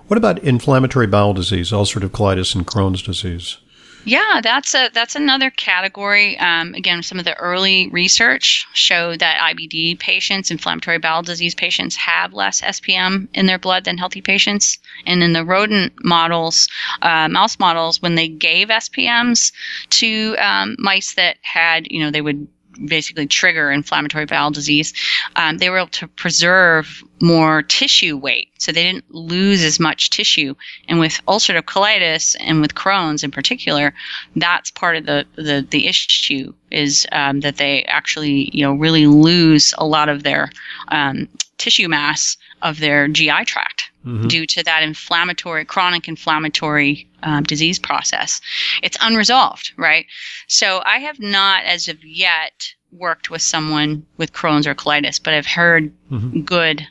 What 0.07 0.17
about 0.17 0.39
inflammatory 0.41 1.07
bowel 1.07 1.35
disease, 1.35 1.71
ulcerative 1.73 2.11
colitis, 2.11 2.55
and 2.55 2.67
Crohn's 2.67 3.03
disease? 3.03 3.59
Yeah, 4.05 4.41
that's 4.43 4.75
a 4.75 4.91
that's 4.93 5.15
another 5.15 5.51
category. 5.51 6.39
Um, 6.39 6.75
again, 6.75 7.03
some 7.03 7.19
of 7.19 7.25
the 7.25 7.35
early 7.39 7.89
research 7.89 8.67
showed 8.75 9.21
that 9.21 9.41
IBD 9.41 9.99
patients, 9.99 10.51
inflammatory 10.51 10.99
bowel 10.99 11.23
disease 11.23 11.55
patients, 11.55 11.97
have 11.97 12.35
less 12.35 12.61
SPM 12.61 13.29
in 13.33 13.47
their 13.47 13.59
blood 13.59 13.85
than 13.85 13.97
healthy 13.97 14.21
patients. 14.21 14.79
And 15.07 15.23
in 15.23 15.33
the 15.33 15.45
rodent 15.45 15.93
models, 16.05 16.69
uh, 17.01 17.29
mouse 17.29 17.59
models, 17.59 18.03
when 18.03 18.15
they 18.15 18.29
gave 18.29 18.69
SPMs 18.69 19.53
to 19.91 20.37
um, 20.39 20.77
mice 20.79 21.15
that 21.15 21.39
had, 21.41 21.91
you 21.91 22.01
know, 22.01 22.11
they 22.11 22.21
would 22.21 22.47
basically 22.85 23.27
trigger 23.27 23.71
inflammatory 23.71 24.27
bowel 24.27 24.51
disease, 24.51 24.93
um, 25.37 25.59
they 25.59 25.71
were 25.71 25.79
able 25.79 25.89
to 25.89 26.09
preserve 26.09 27.03
more 27.21 27.63
tissue 27.63 28.17
weight. 28.17 28.49
So 28.59 28.73
they 28.73 28.83
didn't 28.83 29.13
lose 29.15 29.63
as 29.63 29.81
much 29.81 30.11
tissue. 30.11 30.55
And 30.89 30.99
with 30.99 31.21
ulcerative 31.27 31.63
colitis 31.63 32.37
and 32.41 32.61
with 32.61 32.75
Crohn's 32.75 33.25
in 33.25 33.31
particular, 33.31 33.95
that's 34.37 34.71
part 34.71 34.97
of 34.97 35.07
the, 35.07 35.27
the, 35.37 35.67
the 35.71 35.87
issue 35.87 36.53
is 36.71 37.07
um, 37.13 37.41
that 37.41 37.57
they 37.57 37.85
actually, 37.85 38.51
you 38.53 38.65
know, 38.65 38.75
really 38.75 39.07
lose 39.07 39.75
a 39.79 39.87
lot 39.87 40.09
of 40.09 40.23
their 40.23 40.51
um, 40.89 41.29
tissue 41.59 41.89
mass 41.89 42.37
of 42.65 42.81
their 42.81 43.07
GI 43.09 43.45
tract 43.45 43.91
Mhm. 44.05 44.29
due 44.29 44.47
to 44.47 44.63
that 44.65 44.83
inflammatory, 44.83 45.65
chronic 45.65 46.09
inflammatory 46.09 47.07
um, 47.23 47.43
disease 47.45 47.79
process. 47.79 48.41
It's 48.83 48.99
unresolved, 49.01 49.73
right? 49.79 50.05
So 50.49 50.83
I 50.85 50.99
have 50.99 51.19
not, 51.21 51.65
as 51.65 51.89
of 51.89 52.05
yet, 52.05 52.75
worked 52.93 53.31
with 53.31 53.41
someone 53.43 54.05
with 54.19 54.33
Crohn's 54.33 54.67
or 54.67 54.75
colitis, 54.75 55.19
but 55.23 55.33
I've 55.35 55.47
heard 55.47 55.91
Mhm. 56.13 56.45
good 56.45 56.87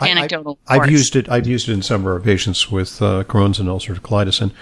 I- 0.00 0.06
I- 0.06 0.10
anecdotal. 0.10 0.58
I've 0.68 0.90
used 0.90 1.16
it. 1.16 1.28
I've 1.28 1.46
used 1.46 1.68
it 1.68 1.72
in 1.72 1.82
some 1.82 2.02
of 2.02 2.06
our 2.06 2.20
patients 2.20 2.70
with 2.70 3.00
uh, 3.02 3.24
Crohn's 3.24 3.58
and 3.58 3.68
ulcerative 3.68 4.00
colitis, 4.02 4.40
and 4.42 4.52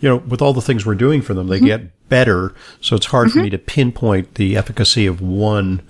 you 0.00 0.08
know, 0.08 0.16
with 0.18 0.40
all 0.40 0.52
the 0.54 0.62
things 0.62 0.86
we're 0.86 0.94
doing 0.94 1.20
for 1.20 1.34
them, 1.34 1.48
they 1.48 1.56
Mm-hmm. 1.58 1.66
get 1.66 2.08
better. 2.08 2.54
So 2.80 2.94
it's 2.96 3.06
hard 3.06 3.32
for 3.32 3.40
me 3.40 3.50
to 3.50 3.58
pinpoint 3.58 4.36
the 4.36 4.56
efficacy 4.56 5.04
of 5.06 5.20
one 5.20 5.82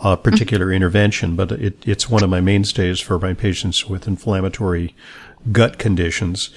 uh, 0.00 0.16
particular 0.16 0.66
Mm-hmm. 0.66 0.74
intervention, 0.76 1.36
but 1.36 1.52
it, 1.52 1.76
it's 1.86 2.08
one 2.10 2.22
of 2.24 2.30
my 2.30 2.40
mainstays 2.40 3.00
for 3.00 3.18
my 3.18 3.34
patients 3.34 3.88
with 3.88 4.06
inflammatory 4.06 4.94
gut 5.52 5.78
conditions. 5.78 6.50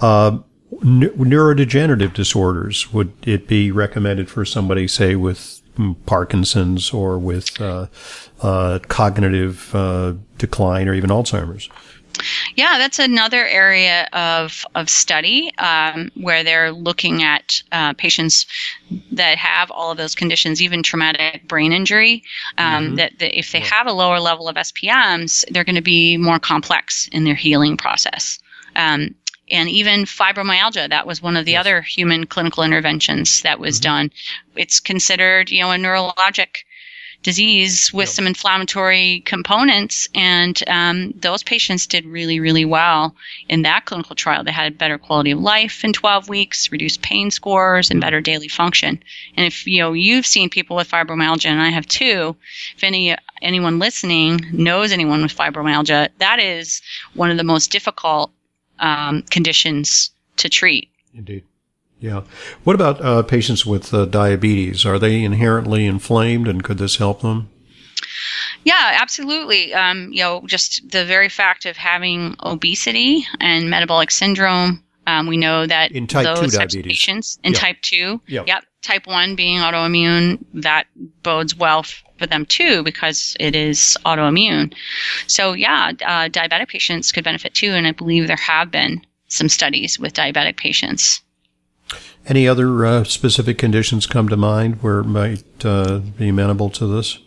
Uh, 0.00 0.38
ne- 0.82 1.08
neurodegenerative 1.08 2.12
disorders 2.14 2.92
would 2.92 3.12
it 3.26 3.46
be 3.46 3.70
recommended 3.70 4.28
for 4.30 4.44
somebody, 4.44 4.88
say, 4.88 5.14
with 5.16 5.60
Parkinson's 6.06 6.90
or 6.92 7.18
with 7.18 7.60
uh, 7.60 7.86
uh, 8.42 8.78
cognitive 8.88 9.74
uh, 9.74 10.14
decline 10.38 10.88
or 10.88 10.94
even 10.94 11.10
Alzheimer's? 11.10 11.68
Yeah, 12.56 12.78
that's 12.78 12.98
another 12.98 13.46
area 13.46 14.08
of 14.12 14.64
of 14.74 14.88
study 14.90 15.52
um, 15.58 16.10
where 16.14 16.42
they're 16.44 16.72
looking 16.72 17.22
at 17.22 17.62
uh, 17.72 17.92
patients 17.94 18.46
that 19.12 19.38
have 19.38 19.70
all 19.70 19.90
of 19.90 19.96
those 19.98 20.14
conditions, 20.14 20.60
even 20.62 20.82
traumatic 20.82 21.46
brain 21.48 21.72
injury. 21.72 22.22
Um, 22.56 22.92
Mhm. 22.92 22.96
that, 22.96 23.18
that 23.18 23.38
if 23.38 23.52
they 23.52 23.60
have 23.60 23.86
a 23.86 23.92
lower 23.92 24.20
level 24.20 24.48
of 24.48 24.56
SPMs, 24.56 25.44
they're 25.50 25.64
going 25.64 25.76
to 25.76 25.82
be 25.82 26.16
more 26.16 26.38
complex 26.38 27.08
in 27.12 27.24
their 27.24 27.34
healing 27.34 27.76
process. 27.76 28.38
Um, 28.76 29.14
and 29.50 29.68
even 29.70 30.04
fibromyalgia, 30.04 30.90
that 30.90 31.06
was 31.06 31.22
one 31.22 31.36
of 31.36 31.46
the 31.46 31.52
Yes. 31.52 31.60
other 31.60 31.80
human 31.82 32.26
clinical 32.26 32.62
interventions 32.62 33.40
that 33.42 33.58
was 33.58 33.78
Mhm. 33.78 33.82
done. 33.82 34.10
It's 34.56 34.78
considered, 34.80 35.50
you 35.50 35.60
know, 35.60 35.70
a 35.72 35.76
neurologic 35.76 36.64
disease 37.22 37.92
with 37.92 38.08
Yeah. 38.08 38.12
some 38.12 38.26
inflammatory 38.26 39.22
components, 39.26 40.08
and 40.14 40.62
um, 40.68 41.12
those 41.20 41.42
patients 41.42 41.86
did 41.86 42.06
really, 42.06 42.38
really 42.40 42.64
well 42.64 43.14
in 43.48 43.62
that 43.62 43.84
clinical 43.86 44.14
trial. 44.14 44.44
They 44.44 44.52
had 44.52 44.72
a 44.72 44.76
better 44.76 44.98
quality 44.98 45.32
of 45.32 45.40
life 45.40 45.84
in 45.84 45.92
12 45.92 46.28
weeks, 46.28 46.70
reduced 46.70 47.02
pain 47.02 47.30
scores, 47.30 47.90
and 47.90 48.00
better 48.00 48.20
daily 48.20 48.48
function. 48.48 49.02
And 49.36 49.46
if 49.46 49.66
you 49.66 49.80
know 49.80 49.92
you've 49.92 50.26
seen 50.26 50.48
people 50.48 50.76
with 50.76 50.88
fibromyalgia, 50.90 51.46
and 51.46 51.60
I 51.60 51.70
have 51.70 51.86
too, 51.86 52.36
if 52.76 52.84
any 52.84 53.16
anyone 53.42 53.78
listening 53.78 54.40
knows 54.52 54.92
anyone 54.92 55.22
with 55.22 55.36
fibromyalgia, 55.36 56.08
that 56.18 56.38
is 56.38 56.80
one 57.14 57.30
of 57.30 57.36
the 57.36 57.44
most 57.44 57.70
difficult 57.70 58.30
um, 58.78 59.22
conditions 59.30 60.10
to 60.36 60.48
treat. 60.48 60.88
Indeed. 61.14 61.44
Yeah. 62.00 62.22
What 62.64 62.74
about 62.74 63.00
uh, 63.00 63.22
patients 63.22 63.66
with 63.66 63.92
uh, 63.92 64.04
diabetes? 64.04 64.86
Are 64.86 64.98
they 64.98 65.22
inherently 65.24 65.84
inflamed, 65.84 66.46
and 66.46 66.62
could 66.62 66.78
this 66.78 66.96
help 66.96 67.22
them? 67.22 67.48
Yeah, 68.64 68.96
absolutely. 69.00 69.74
Um, 69.74 70.10
you 70.12 70.22
know, 70.22 70.42
just 70.46 70.90
the 70.90 71.04
very 71.04 71.28
fact 71.28 71.66
of 71.66 71.76
having 71.76 72.36
obesity 72.42 73.26
and 73.40 73.68
metabolic 73.70 74.10
syndrome, 74.10 74.82
um, 75.06 75.26
we 75.26 75.36
know 75.36 75.66
that 75.66 75.90
In 75.92 76.06
type 76.06 76.26
2 76.26 76.40
those 76.40 76.54
of 76.54 76.60
diabetes. 76.60 76.92
patients 76.92 77.38
in 77.42 77.52
Yeah. 77.52 77.58
type 77.58 77.80
two, 77.82 78.20
Yeah. 78.26 78.42
yep, 78.46 78.64
type 78.82 79.06
one 79.06 79.34
being 79.34 79.58
autoimmune, 79.58 80.38
that 80.54 80.86
bodes 81.22 81.54
well 81.56 81.84
for 82.18 82.26
them 82.26 82.44
too 82.46 82.82
because 82.82 83.36
it 83.40 83.56
is 83.56 83.96
autoimmune. 84.04 84.74
So 85.26 85.52
yeah, 85.54 85.92
uh, 86.04 86.28
diabetic 86.28 86.68
patients 86.68 87.10
could 87.10 87.24
benefit 87.24 87.54
too, 87.54 87.72
and 87.72 87.86
I 87.86 87.92
believe 87.92 88.26
there 88.26 88.36
have 88.36 88.70
been 88.70 89.04
some 89.28 89.48
studies 89.48 89.98
with 89.98 90.14
diabetic 90.14 90.56
patients. 90.56 91.22
Any 92.26 92.46
other 92.46 92.84
uh, 92.84 93.04
specific 93.04 93.58
conditions 93.58 94.06
come 94.06 94.28
to 94.28 94.36
mind 94.36 94.82
where 94.82 95.00
it 95.00 95.04
might 95.04 95.64
uh, 95.64 95.98
be 95.98 96.28
amenable 96.28 96.70
to 96.70 96.86
this? 96.86 97.18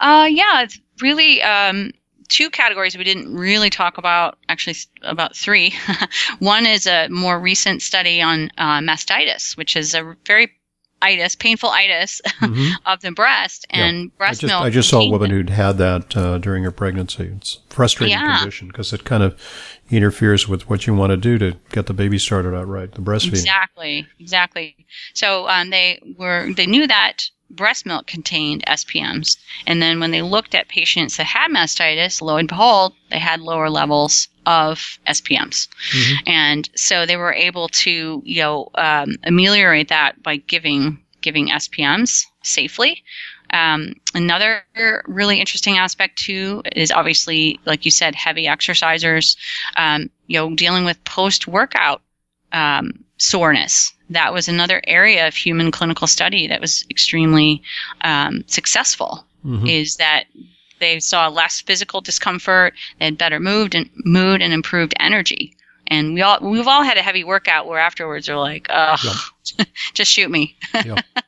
Uh, 0.00 0.28
yeah, 0.30 0.62
it's 0.62 0.78
really 1.00 1.42
um, 1.42 1.92
two 2.28 2.48
categories 2.48 2.96
we 2.96 3.04
didn't 3.04 3.34
really 3.34 3.68
talk 3.68 3.98
about. 3.98 4.38
Actually, 4.48 4.76
about 5.02 5.36
three. 5.36 5.74
One 6.38 6.64
is 6.64 6.86
a 6.86 7.08
more 7.08 7.38
recent 7.38 7.82
study 7.82 8.22
on 8.22 8.50
uh, 8.56 8.78
mastitis, 8.80 9.56
which 9.56 9.76
is 9.76 9.94
a 9.94 10.16
very 10.24 10.52
itis, 11.02 11.34
painful 11.34 11.70
itis 11.70 12.20
Mhm. 12.40 12.72
of 12.86 13.00
the 13.00 13.10
breast, 13.12 13.66
Yeah. 13.70 13.84
and 13.86 14.10
I 14.14 14.18
breast 14.18 14.40
just, 14.42 14.50
milk. 14.50 14.62
I 14.64 14.70
just 14.70 14.88
saw 14.88 15.00
a 15.00 15.08
woman 15.10 15.30
who'd 15.30 15.50
had 15.50 15.78
that 15.78 16.16
uh, 16.16 16.38
during 16.38 16.64
her 16.64 16.70
pregnancy. 16.70 17.32
It's 17.36 17.58
a 17.70 17.74
frustrating 17.74 18.18
Yeah. 18.18 18.38
condition 18.38 18.68
because 18.68 18.92
it 18.92 19.04
kind 19.04 19.22
of 19.22 19.38
interferes 19.90 20.46
with 20.48 20.68
what 20.68 20.86
you 20.86 20.94
want 20.94 21.10
to 21.10 21.16
do 21.16 21.38
to 21.38 21.56
get 21.70 21.86
the 21.86 21.94
baby 21.94 22.18
started 22.18 22.54
out 22.54 22.68
right, 22.68 22.92
the 22.92 23.00
breastfeeding. 23.00 23.28
Exactly, 23.30 24.06
exactly. 24.18 24.76
So 25.14 25.48
um, 25.48 25.70
they 25.70 26.00
were 26.16 26.52
they 26.54 26.66
knew 26.66 26.86
that 26.86 27.24
breast 27.50 27.84
milk 27.86 28.06
contained 28.06 28.64
SPMs, 28.66 29.36
and 29.66 29.82
then 29.82 30.00
when 30.00 30.10
they 30.10 30.22
looked 30.22 30.54
at 30.54 30.68
patients 30.68 31.16
that 31.16 31.26
had 31.26 31.50
mastitis, 31.50 32.22
lo 32.22 32.36
and 32.36 32.48
behold, 32.48 32.94
they 33.10 33.18
had 33.18 33.40
lower 33.40 33.68
levels 33.68 34.28
of 34.46 34.98
SPMs, 35.06 35.68
Mhm. 35.92 36.16
and 36.26 36.70
so 36.74 37.04
they 37.06 37.16
were 37.16 37.32
able 37.32 37.68
to 37.68 38.22
you 38.24 38.42
know 38.42 38.68
um, 38.76 39.16
ameliorate 39.24 39.88
that 39.88 40.22
by 40.22 40.36
giving 40.36 40.98
giving 41.20 41.50
SPMs 41.50 42.24
safely. 42.42 43.02
Um, 43.52 43.94
another 44.14 44.64
really 45.06 45.40
interesting 45.40 45.76
aspect 45.76 46.16
too 46.18 46.62
is 46.76 46.92
obviously, 46.92 47.58
like 47.66 47.84
you 47.84 47.90
said, 47.90 48.14
heavy 48.14 48.44
exercisers. 48.46 49.36
Um, 49.76 50.08
you 50.28 50.38
know, 50.38 50.54
dealing 50.54 50.84
with 50.84 51.02
post 51.04 51.48
workout 51.48 52.00
um, 52.52 53.04
soreness. 53.20 53.92
That 54.10 54.32
was 54.32 54.48
another 54.48 54.82
area 54.86 55.28
of 55.28 55.34
human 55.34 55.70
clinical 55.70 56.06
study 56.06 56.46
that 56.48 56.60
was 56.60 56.84
extremely 56.90 57.62
um, 58.00 58.44
successful. 58.46 59.24
Mhm. 59.44 59.68
Is 59.68 59.96
that 59.96 60.24
they 60.80 60.98
saw 61.00 61.28
less 61.28 61.60
physical 61.60 62.00
discomfort, 62.00 62.74
they 62.98 63.04
had 63.06 63.18
better 63.18 63.38
mood 63.38 63.74
and 63.74 63.88
mood 64.04 64.42
and 64.42 64.52
improved 64.52 64.94
energy. 64.98 65.54
And 65.86 66.14
we 66.14 66.22
all 66.22 66.38
we've 66.40 66.68
all 66.68 66.82
had 66.82 66.96
a 66.96 67.02
heavy 67.02 67.24
workout 67.24 67.66
where 67.66 67.78
afterwards 67.78 68.28
we're 68.28 68.36
like, 68.36 68.66
oh, 68.70 68.96
just 69.94 70.10
shoot 70.10 70.30
me. 70.30 70.56
Yeah. 70.74 70.96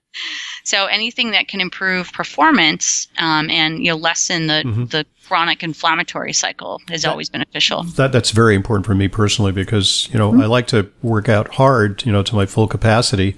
so 0.64 0.87
anything 0.87 1.31
that 1.33 1.49
can 1.49 1.61
improve 1.61 2.12
performance 2.12 3.09
um, 3.19 3.50
and 3.50 3.85
you 3.85 3.90
know 3.90 3.97
lessen 3.97 4.47
the 4.47 4.62
Mhm. 4.64 4.90
the 4.90 5.04
chronic 5.28 5.62
inflammatory 5.62 6.33
cycle 6.33 6.81
is 6.90 7.02
That- 7.02 7.11
always 7.11 7.28
beneficial. 7.31 7.85
That 7.85 8.12
that's 8.12 8.31
very 8.33 8.54
important 8.54 8.85
for 8.87 8.95
me 8.95 9.09
personally 9.09 9.52
because 9.52 10.09
you 10.12 10.19
know 10.19 10.33
Mm-hmm. 10.33 10.42
I 10.42 10.47
like 10.47 10.66
to 10.69 10.88
work 11.02 11.28
out 11.28 11.54
hard, 11.54 12.04
you 12.07 12.12
know, 12.12 12.23
to 12.23 12.35
my 12.35 12.47
full 12.47 12.69
capacity. 12.69 13.37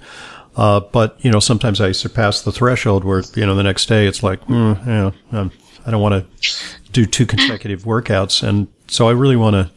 Uh, 0.56 0.80
but 0.80 1.16
you 1.20 1.30
know, 1.30 1.40
sometimes 1.40 1.80
I 1.80 1.92
surpass 1.92 2.42
the 2.42 2.52
threshold 2.52 3.04
where 3.04 3.22
you 3.34 3.44
know 3.46 3.54
the 3.54 3.62
next 3.64 3.86
day 3.86 4.06
it's 4.06 4.22
like, 4.22 4.40
mm, 4.46 4.86
yeah, 4.86 5.38
um, 5.38 5.50
I 5.86 5.90
don't 5.90 6.00
want 6.00 6.14
to 6.42 6.52
do 6.92 7.06
two 7.06 7.26
consecutive 7.26 7.82
workouts, 7.94 8.46
and 8.46 8.68
so 8.88 9.08
I 9.08 9.12
really 9.12 9.36
want 9.36 9.54
to 9.54 9.70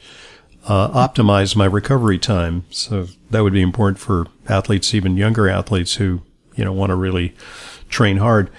uh, 0.72 1.08
optimize 1.08 1.56
my 1.56 1.66
recovery 1.66 2.20
time. 2.20 2.66
So 2.70 3.08
that 3.32 3.42
would 3.42 3.54
be 3.54 3.62
important 3.62 4.00
for 4.00 4.28
athletes, 4.48 4.94
even 4.94 5.18
younger 5.18 5.48
athletes 5.50 5.96
who 5.96 6.22
you 6.58 6.66
know 6.66 6.74
want 6.74 6.90
to 6.90 6.96
really 6.96 7.34
train 7.90 8.18
hard. 8.18 8.50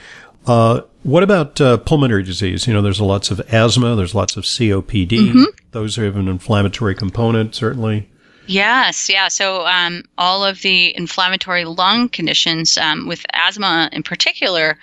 Uh, 0.47 0.81
what 1.03 1.23
about 1.23 1.61
uh, 1.61 1.77
pulmonary 1.77 2.23
disease? 2.23 2.67
You 2.67 2.73
know, 2.73 2.83
there's 2.83 3.01
lots 3.01 3.31
of 3.31 3.41
asthma, 3.53 3.95
there's 3.97 4.15
lots 4.15 4.37
of 4.37 4.45
COPD. 4.45 5.09
Mm-hmm. 5.09 5.45
Those 5.73 5.97
have 5.97 6.17
an 6.17 6.29
inflammatory 6.29 6.95
component, 6.95 7.55
certainly. 7.55 8.09
Yes, 8.47 9.11
yeah. 9.11 9.29
So 9.29 9.67
um, 9.67 10.05
all 10.17 10.43
of 10.43 10.63
the 10.63 10.97
inflammatory 10.97 11.67
lung 11.67 12.09
conditions, 12.09 12.79
um, 12.79 13.07
with 13.07 13.27
asthma 13.35 13.91
in 13.93 14.03
particular, 14.03 14.79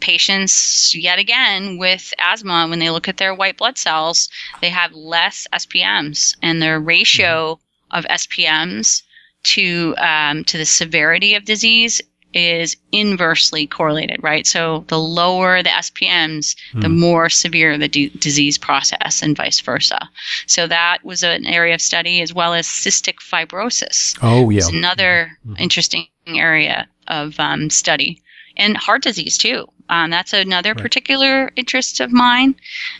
patients 0.00 0.94
yet 0.94 1.18
again 1.18 1.76
with 1.76 2.14
asthma, 2.18 2.66
when 2.68 2.78
they 2.78 2.88
look 2.88 3.08
at 3.08 3.18
their 3.18 3.34
white 3.34 3.58
blood 3.58 3.76
cells, 3.76 4.30
they 4.62 4.70
have 4.70 4.94
less 4.94 5.46
SPMs, 5.52 6.34
and 6.40 6.62
their 6.62 6.80
ratio 6.80 7.56
mm-hmm. 7.56 7.98
of 7.98 8.06
SPMs 8.06 9.02
to 9.42 9.94
um, 9.98 10.44
to 10.44 10.56
the 10.56 10.64
severity 10.64 11.34
of 11.34 11.44
disease 11.44 12.00
is 12.34 12.76
inversely 12.92 13.66
correlated, 13.66 14.22
right? 14.22 14.46
So 14.46 14.84
the 14.88 14.98
lower 14.98 15.62
the 15.62 15.70
SPMs, 15.70 16.56
mm. 16.72 16.80
the 16.80 16.88
hmm. 16.88 16.98
more 16.98 17.28
severe 17.28 17.78
the 17.78 17.88
d- 17.88 18.12
disease 18.18 18.58
process, 18.58 19.22
and 19.22 19.36
vice 19.36 19.60
versa. 19.60 20.08
So 20.46 20.66
that 20.66 21.04
was 21.04 21.22
an 21.22 21.46
area 21.46 21.74
of 21.74 21.80
study, 21.80 22.20
as 22.22 22.32
well 22.32 22.54
as 22.54 22.66
cystic 22.66 23.16
fibrosis. 23.16 24.18
Oh, 24.22 24.50
yeah. 24.50 24.58
It's 24.58 24.68
another 24.68 25.38
mm. 25.46 25.58
interesting 25.58 26.06
area 26.26 26.88
of 27.08 27.38
um, 27.38 27.70
study 27.70 28.22
and 28.56 28.76
heart 28.76 29.02
disease 29.02 29.38
too. 29.38 29.66
Um, 29.88 30.10
that's 30.10 30.32
another 30.32 30.70
right. 30.70 30.82
particular 30.82 31.50
interest 31.56 32.00
of 32.00 32.12
mine. 32.12 32.54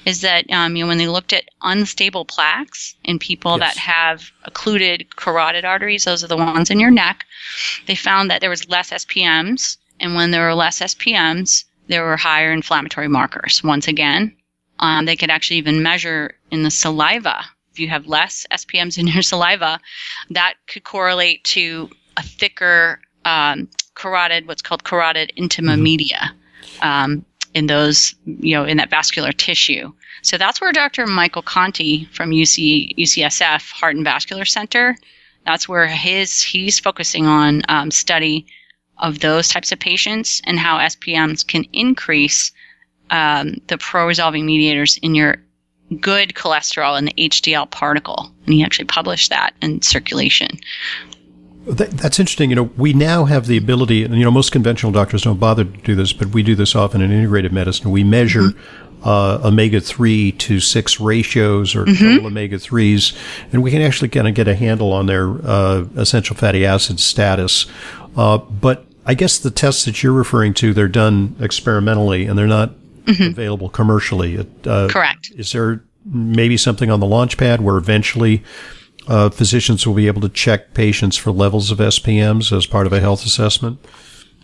Is 0.05 0.21
that 0.21 0.51
um, 0.51 0.77
you 0.77 0.85
know 0.85 0.89
when 0.89 0.99
they 0.99 1.09
looked 1.09 1.33
at 1.33 1.49
unstable 1.62 2.25
plaques 2.25 2.95
in 3.05 3.19
people 3.19 3.59
yes. 3.59 3.75
that 3.75 3.81
have 3.81 4.31
occluded 4.45 5.17
carotid 5.17 5.65
arteries, 5.65 6.05
those 6.05 6.23
are 6.23 6.29
the 6.29 6.37
ones 6.37 6.71
in 6.71 6.81
your 6.81 6.91
neck, 6.91 7.25
they 7.87 7.95
found 7.95 8.31
that 8.31 8.41
there 8.41 8.51
was 8.51 8.69
less 8.69 8.91
SPMs, 8.91 9.77
and 10.01 10.15
when 10.15 10.31
there 10.31 10.47
were 10.47 10.55
less 10.55 10.81
SPMs, 10.81 11.65
there 11.89 12.05
were 12.05 12.17
higher 12.17 12.53
inflammatory 12.53 13.09
markers. 13.09 13.62
Once 13.62 13.89
again, 13.89 14.35
um, 14.79 15.05
they 15.05 15.17
could 15.17 15.31
actually 15.31 15.59
even 15.59 15.83
measure 15.83 16.35
in 16.51 16.62
the 16.62 16.71
saliva. 16.71 17.45
If 17.71 17.79
you 17.79 17.89
have 17.89 18.07
less 18.07 18.47
SPMs 18.53 18.99
in 18.99 19.07
your 19.07 19.23
saliva, 19.33 19.81
that 20.31 20.55
could 20.67 20.85
correlate 20.85 21.45
to 21.45 21.89
a 22.17 22.23
thicker 22.23 23.01
um, 23.25 23.69
carotid, 23.95 24.47
what's 24.47 24.62
called 24.62 24.85
carotid 24.85 25.33
intima 25.39 25.75
mm-hmm. 25.75 25.83
Um, 26.81 27.25
in 27.54 27.66
those, 27.66 28.14
you 28.25 28.57
know, 28.57 28.64
in 28.64 28.78
that 28.78 28.90
vascular 28.90 29.33
tissue. 29.33 29.92
So 30.23 30.38
that's 30.38 30.61
where 30.61 30.73
Dr. 30.73 31.07
Michael 31.07 31.42
Conte 31.42 32.04
from 32.07 32.31
UC, 32.31 32.97
UCSF 32.97 33.71
Heart 33.73 33.97
and 33.97 34.04
Vascular 34.04 34.45
Center, 34.45 34.97
that's 35.45 35.69
where 35.69 35.87
his 35.87 36.40
he's 36.40 36.78
focusing 36.78 37.26
on 37.26 37.62
um, 37.69 37.90
study 37.90 38.47
of 38.99 39.19
those 39.19 39.49
types 39.49 39.73
of 39.73 39.78
patients 39.81 40.40
and 40.45 40.59
how 40.59 40.78
SPMs 40.78 41.47
can 41.47 41.64
increase 41.73 42.52
um, 43.11 43.57
the 43.66 43.76
pro-resolving 43.78 44.47
mediators 44.47 44.99
in 45.02 45.14
your 45.14 45.37
good 46.00 46.31
cholesterol 46.35 46.97
and 46.97 47.09
the 47.09 47.14
HDL 47.14 47.71
particle. 47.71 48.33
And 48.47 48.54
he 48.54 48.64
actually 48.64 48.87
published 48.87 49.31
that 49.31 49.54
in 49.61 49.83
circulation. 49.83 50.59
That's 51.64 52.19
interesting. 52.19 52.50
You 52.50 52.57
know, 52.57 52.71
we 52.76 52.92
now 52.92 53.25
have 53.25 53.47
the 53.47 53.57
ability, 53.57 54.04
and 54.04 54.16
you 54.16 54.25
know, 54.25 54.31
most 54.31 54.50
conventional 54.50 54.90
doctors 54.90 55.23
don't 55.23 55.38
bother 55.38 55.64
to 55.64 55.71
do 55.71 55.95
this, 55.95 56.12
but 56.12 56.28
we 56.28 56.42
do 56.42 56.54
this 56.54 56.75
often 56.75 57.00
in 57.00 57.11
integrative 57.11 57.52
medicine. 57.52 57.90
We 57.92 58.02
measure 58.02 58.42
mm-hmm. 58.42 59.09
uh, 59.09 59.40
omega 59.45 59.81
three 59.81 60.33
to 60.33 60.59
six 60.59 60.99
ratios 60.99 61.76
or 61.76 61.85
mm-hmm. 61.85 62.04
total 62.04 62.26
omega 62.26 62.59
threes, 62.59 63.12
and 63.52 63.62
we 63.62 63.71
can 63.71 63.81
actually 63.81 64.09
kind 64.09 64.26
of 64.26 64.35
get 64.35 64.49
a 64.49 64.57
handle 64.57 64.92
on 64.92 65.07
their 65.07 65.28
uh, 65.47 65.85
essential 65.97 66.35
fatty 66.35 66.66
acid 66.66 66.99
status. 66.99 67.66
Uh, 68.16 68.38
but 68.38 68.85
I 69.07 69.14
guess 69.14 69.38
the 69.38 69.50
tests 69.50 69.85
that 69.85 70.02
you're 70.02 70.12
referring 70.12 70.54
to, 70.54 70.75
they're 70.75 70.88
done 70.88 71.37
experimentally 71.40 72.26
and 72.26 72.38
they're 72.38 72.47
not 72.47 72.71
mm-hmm. 73.04 73.23
available 73.23 73.69
commercially. 73.69 74.38
Uh, 74.64 74.88
Correct. 74.90 75.33
Is 75.37 75.52
there 75.52 75.83
maybe 76.04 76.57
something 76.57 76.90
on 76.90 77.00
the 77.00 77.07
launch 77.07 77.37
pad 77.37 77.61
where 77.61 77.76
eventually 77.76 78.42
uh, 79.09 79.30
physicians 79.30 79.87
will 79.87 79.94
be 79.94 80.07
able 80.07 80.20
to 80.22 80.29
check 80.29 80.74
patients 80.74 81.16
for 81.16 81.31
levels 81.31 81.70
of 81.70 81.79
SPMs 81.79 82.57
as 82.57 82.66
part 82.66 82.87
of 82.87 82.92
a 82.92 83.00
health 83.00 83.24
assessment? 83.24 83.79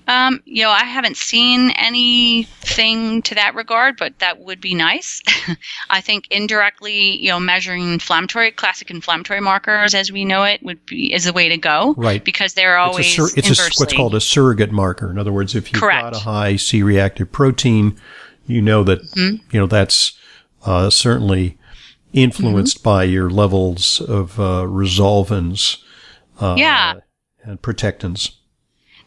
Um, 0.08 0.42
you 0.46 0.62
know, 0.62 0.70
I 0.70 0.84
haven't 0.84 1.18
seen 1.18 1.70
anything 1.72 3.20
to 3.22 3.34
that 3.34 3.54
regard, 3.54 3.98
but 3.98 4.18
that 4.20 4.40
would 4.40 4.58
be 4.58 4.74
nice. 4.74 5.20
I 5.90 6.00
think 6.00 6.26
indirectly, 6.30 7.18
you 7.18 7.28
know, 7.28 7.38
measuring 7.38 7.92
inflammatory, 7.92 8.50
classic 8.50 8.90
inflammatory 8.90 9.42
markers 9.42 9.94
as 9.94 10.10
we 10.10 10.24
know 10.24 10.44
it 10.44 10.62
would 10.62 10.84
be 10.86 11.12
is 11.12 11.24
the 11.24 11.34
way 11.34 11.50
to 11.50 11.58
go. 11.58 11.94
Right. 11.98 12.24
Because 12.24 12.54
they're 12.54 12.78
always 12.78 13.06
it's, 13.06 13.18
a 13.18 13.28
sur- 13.28 13.36
it's 13.36 13.78
a, 13.78 13.82
what's 13.82 13.92
called 13.92 14.14
a 14.14 14.20
surrogate 14.20 14.72
marker. 14.72 15.10
In 15.10 15.18
other 15.18 15.32
words, 15.32 15.54
if 15.54 15.70
you've 15.70 15.82
Correct. 15.82 16.14
got 16.14 16.16
a 16.16 16.20
high 16.20 16.56
C-reactive 16.56 17.30
protein, 17.30 17.94
you 18.46 18.62
know 18.62 18.82
that 18.84 19.02
mm-hmm. 19.10 19.44
you 19.54 19.60
know 19.60 19.66
that's 19.66 20.18
uh, 20.64 20.88
certainly 20.88 21.57
influenced 22.12 22.78
mm-hmm. 22.78 22.84
by 22.84 23.04
your 23.04 23.30
levels 23.30 24.00
of 24.00 24.38
uh, 24.38 24.64
resolvins 24.64 25.82
uh, 26.40 26.54
yeah. 26.58 26.94
and 27.42 27.60
protectins. 27.62 28.32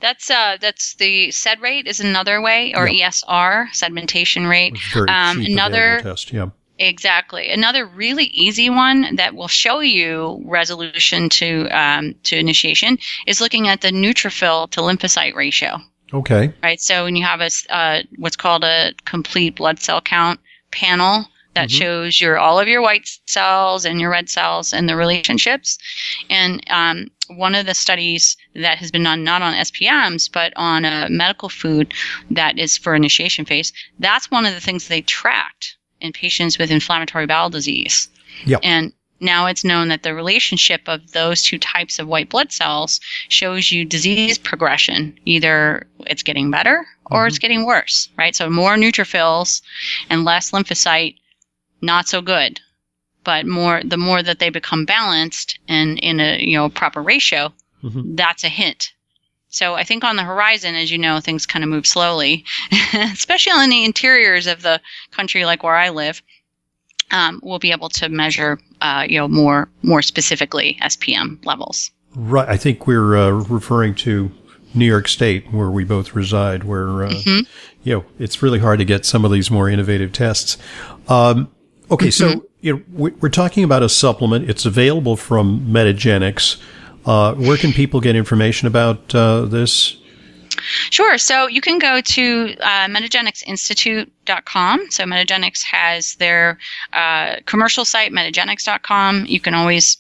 That's 0.02 0.32
uh, 0.32 0.58
that's 0.60 0.96
the 0.96 1.30
SED 1.30 1.62
rate 1.62 1.88
is 1.88 2.00
another 2.00 2.42
way, 2.42 2.74
or. 2.74 2.88
ESR 2.88 3.70
sedimentation 3.70 4.50
rate. 4.50 4.76
Um, 4.96 5.42
another 5.42 6.00
test, 6.02 6.34
yeah. 6.34 6.50
Exactly. 6.80 7.52
Another 7.52 7.86
really 7.86 8.26
easy 8.26 8.68
one 8.72 9.16
that 9.16 9.36
will 9.36 9.48
show 9.48 9.82
you 9.82 10.42
resolution 10.46 11.30
to 11.30 11.68
um, 11.70 12.16
to 12.24 12.38
initiation 12.38 12.98
is 13.28 13.40
looking 13.40 13.68
at 13.68 13.82
the 13.82 13.92
neutrophil 13.92 14.70
to 14.72 14.82
lymphocyte 14.82 15.36
ratio. 15.36 15.80
Okay. 16.12 16.52
Right. 16.64 16.82
So 16.82 17.04
when 17.04 17.16
you 17.16 17.24
have 17.24 17.40
a 17.40 17.52
uh, 17.70 18.02
what's 18.18 18.36
called 18.36 18.64
a 18.64 18.94
complete 19.06 19.56
blood 19.56 19.80
cell 19.80 20.02
count 20.02 20.40
panel, 20.72 21.28
that 21.54 21.70
mm-hmm. 21.70 21.78
shows 21.78 22.22
your 22.22 22.38
all 22.38 22.60
of 22.60 22.68
your 22.68 22.82
white 22.82 23.10
cells 23.28 23.86
and 23.86 24.00
your 24.00 24.10
red 24.10 24.30
cells 24.30 24.74
and 24.74 24.88
the 24.88 24.96
relationships. 24.96 25.78
And 26.30 26.64
um, 26.70 27.08
one 27.28 27.56
of 27.56 27.66
the 27.66 27.74
studies 27.74 28.38
that 28.56 28.78
has 28.78 28.92
been 28.92 29.04
done 29.04 29.24
not 29.24 29.42
on 29.42 29.54
SPMs 29.54 30.32
but 30.32 30.54
on 30.56 30.86
a 30.86 31.10
medical 31.10 31.50
food 31.50 31.94
that 32.30 32.58
is 32.58 32.78
for 32.78 32.96
initiation 32.96 33.46
phase, 33.46 33.74
that's 34.00 34.32
one 34.32 34.46
of 34.46 34.54
the 34.54 34.62
things 34.62 34.88
they 34.88 35.02
tracked 35.02 35.78
in 36.00 36.14
patients 36.14 36.58
with 36.58 36.72
inflammatory 36.72 37.26
bowel 37.26 37.50
disease. 37.50 38.10
Yep. 38.46 38.62
And 38.64 38.94
now 39.20 39.46
it's 39.46 39.64
known 39.64 39.90
that 39.90 40.02
the 40.02 40.16
relationship 40.16 40.82
of 40.88 41.12
those 41.12 41.44
two 41.44 41.60
types 41.60 42.00
of 42.00 42.08
white 42.08 42.30
blood 42.30 42.52
cells 42.52 43.00
shows 43.30 43.72
you 43.72 43.86
disease 43.86 44.40
progression. 44.40 45.18
Either 45.26 45.88
it's 46.08 46.24
getting 46.24 46.50
better 46.50 46.88
or 47.06 47.20
mm-hmm. 47.20 47.28
it's 47.28 47.38
getting 47.38 47.66
worse, 47.66 48.10
right? 48.18 48.36
So 48.36 48.50
more 48.50 48.76
neutrophils 48.76 49.62
and 50.10 50.26
less 50.26 50.52
lymphocyte 50.52 51.18
not 51.82 52.08
so 52.08 52.22
good. 52.22 52.60
But 53.24 53.46
more, 53.46 53.82
the 53.84 53.98
more 53.98 54.24
that 54.24 54.40
they 54.40 54.50
become 54.50 54.86
balanced 54.86 55.60
and 55.68 56.00
in 56.00 56.20
a 56.20 56.40
you 56.40 56.58
know 56.58 56.70
proper 56.70 57.02
ratio, 57.02 57.54
mm-hmm. 57.84 58.16
that's 58.16 58.44
a 58.44 58.50
hint. 58.50 58.94
So 59.50 59.76
I 59.76 59.84
think 59.84 60.04
on 60.04 60.16
the 60.16 60.24
horizon, 60.24 60.76
as 60.76 60.92
you 60.92 60.98
know, 60.98 61.20
things 61.20 61.46
kind 61.46 61.64
of 61.64 61.70
move 61.70 61.86
slowly, 61.86 62.46
especially 62.94 63.64
in 63.64 63.70
the 63.70 63.84
interiors 63.84 64.48
of 64.48 64.62
the 64.62 64.80
country, 65.12 65.46
like 65.46 65.62
where 65.62 65.76
I 65.76 65.90
live. 65.90 66.22
Um, 67.12 67.42
we'll 67.44 67.60
be 67.60 67.74
able 67.74 67.90
to 67.90 68.08
measure, 68.08 68.58
uh, 68.80 69.06
you 69.08 69.20
know, 69.20 69.28
more 69.28 69.70
more 69.84 70.02
specifically 70.02 70.80
SPM 70.82 71.46
levels. 71.46 71.92
Right. 72.16 72.48
I 72.48 72.58
think 72.58 72.88
we're 72.88 73.16
uh, 73.16 73.30
referring 73.30 73.96
to 73.96 74.32
New 74.74 74.86
York 74.86 75.08
State, 75.08 75.52
where 75.52 75.70
we 75.70 75.84
both 75.84 76.16
reside, 76.16 76.64
where 76.64 77.04
uh, 77.04 77.10
mm-hmm. 77.10 77.40
you 77.84 77.94
know 77.94 78.06
it's 78.20 78.42
really 78.42 78.60
hard 78.60 78.80
to 78.80 78.86
get 78.86 79.06
some 79.06 79.26
of 79.26 79.32
these 79.32 79.52
more 79.52 79.70
innovative 79.70 80.14
tests. 80.14 80.58
Um, 81.10 81.52
Okay, 81.92 82.08
mm-hmm. 82.08 82.40
so 82.40 82.46
you 82.62 82.78
know, 82.78 83.12
we're 83.20 83.30
talking 83.30 83.64
about 83.64 83.84
a 83.84 83.90
supplement. 83.90 84.50
It's 84.50 84.66
available 84.66 85.18
from 85.18 85.68
Metagenics. 85.68 86.60
Uh, 87.06 87.36
where 87.36 87.58
can 87.58 87.74
people 87.74 88.00
get 88.00 88.16
information 88.16 88.68
about 88.68 89.14
uh, 89.14 89.42
this? 89.42 89.98
Sure. 90.92 91.18
So 91.18 91.48
you 91.48 91.62
can 91.62 91.80
go 91.80 92.02
to 92.02 92.56
uh, 92.60 92.88
metagenicsinstitute.com. 92.88 94.92
So 94.92 95.06
Metagenics 95.06 95.64
has 95.64 96.16
their 96.16 96.60
uh, 96.94 97.38
commercial 97.46 97.86
site, 97.86 98.12
metagenics.com. 98.12 99.26
You 99.26 99.40
can 99.40 99.56
always 99.56 99.98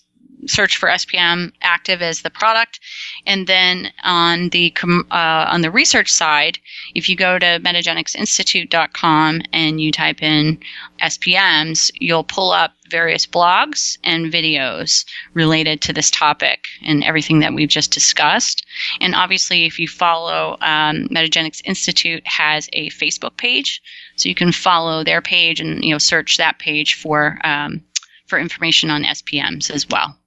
search 0.48 0.78
for 0.78 0.90
SPM 0.90 1.52
active 1.62 2.02
as 2.02 2.22
the 2.22 2.30
product. 2.30 2.80
And 3.26 3.48
then 3.48 3.92
on 4.04 4.50
the 4.50 4.74
uh, 4.84 5.46
on 5.50 5.62
the 5.62 5.72
research 5.72 6.12
side, 6.12 6.58
if 6.96 7.08
you 7.10 7.16
go 7.16 7.38
to 7.40 7.60
metagenicsinstitute.com 7.60 9.42
and 9.54 9.82
you 9.82 9.92
type 9.92 10.22
in 10.22 10.60
SPMs, 11.02 11.92
you'll 12.00 12.24
pull 12.24 12.52
up 12.52 12.74
various 12.90 13.26
blogs 13.26 13.98
and 14.04 14.32
videos 14.32 15.06
related 15.34 15.82
to 15.82 15.94
this 15.94 16.12
topic 16.12 16.68
and 16.86 17.04
everything 17.04 17.40
that 17.40 17.54
we've 17.54 17.70
just 17.70 17.92
discussed. 17.92 18.66
And 19.00 19.16
obviously, 19.16 19.66
if 19.66 19.80
you 19.80 19.88
follow 19.88 20.58
um, 20.62 21.08
Metagenics 21.08 21.62
Institute 21.66 22.26
has 22.28 22.70
a 22.74 22.90
Facebook 22.90 23.38
page, 23.38 23.82
so 24.16 24.30
you 24.30 24.36
can 24.36 24.52
follow 24.52 25.04
their 25.04 25.22
page 25.22 25.60
and 25.60 25.84
you 25.84 25.92
know 25.92 25.98
search 25.98 26.38
that 26.38 26.60
page 26.60 26.96
for 26.96 27.40
um, 27.44 27.82
for 28.28 28.40
information 28.40 28.90
on 28.90 29.04
SPMs 29.04 29.70
as 29.70 29.88
well. 29.90 30.18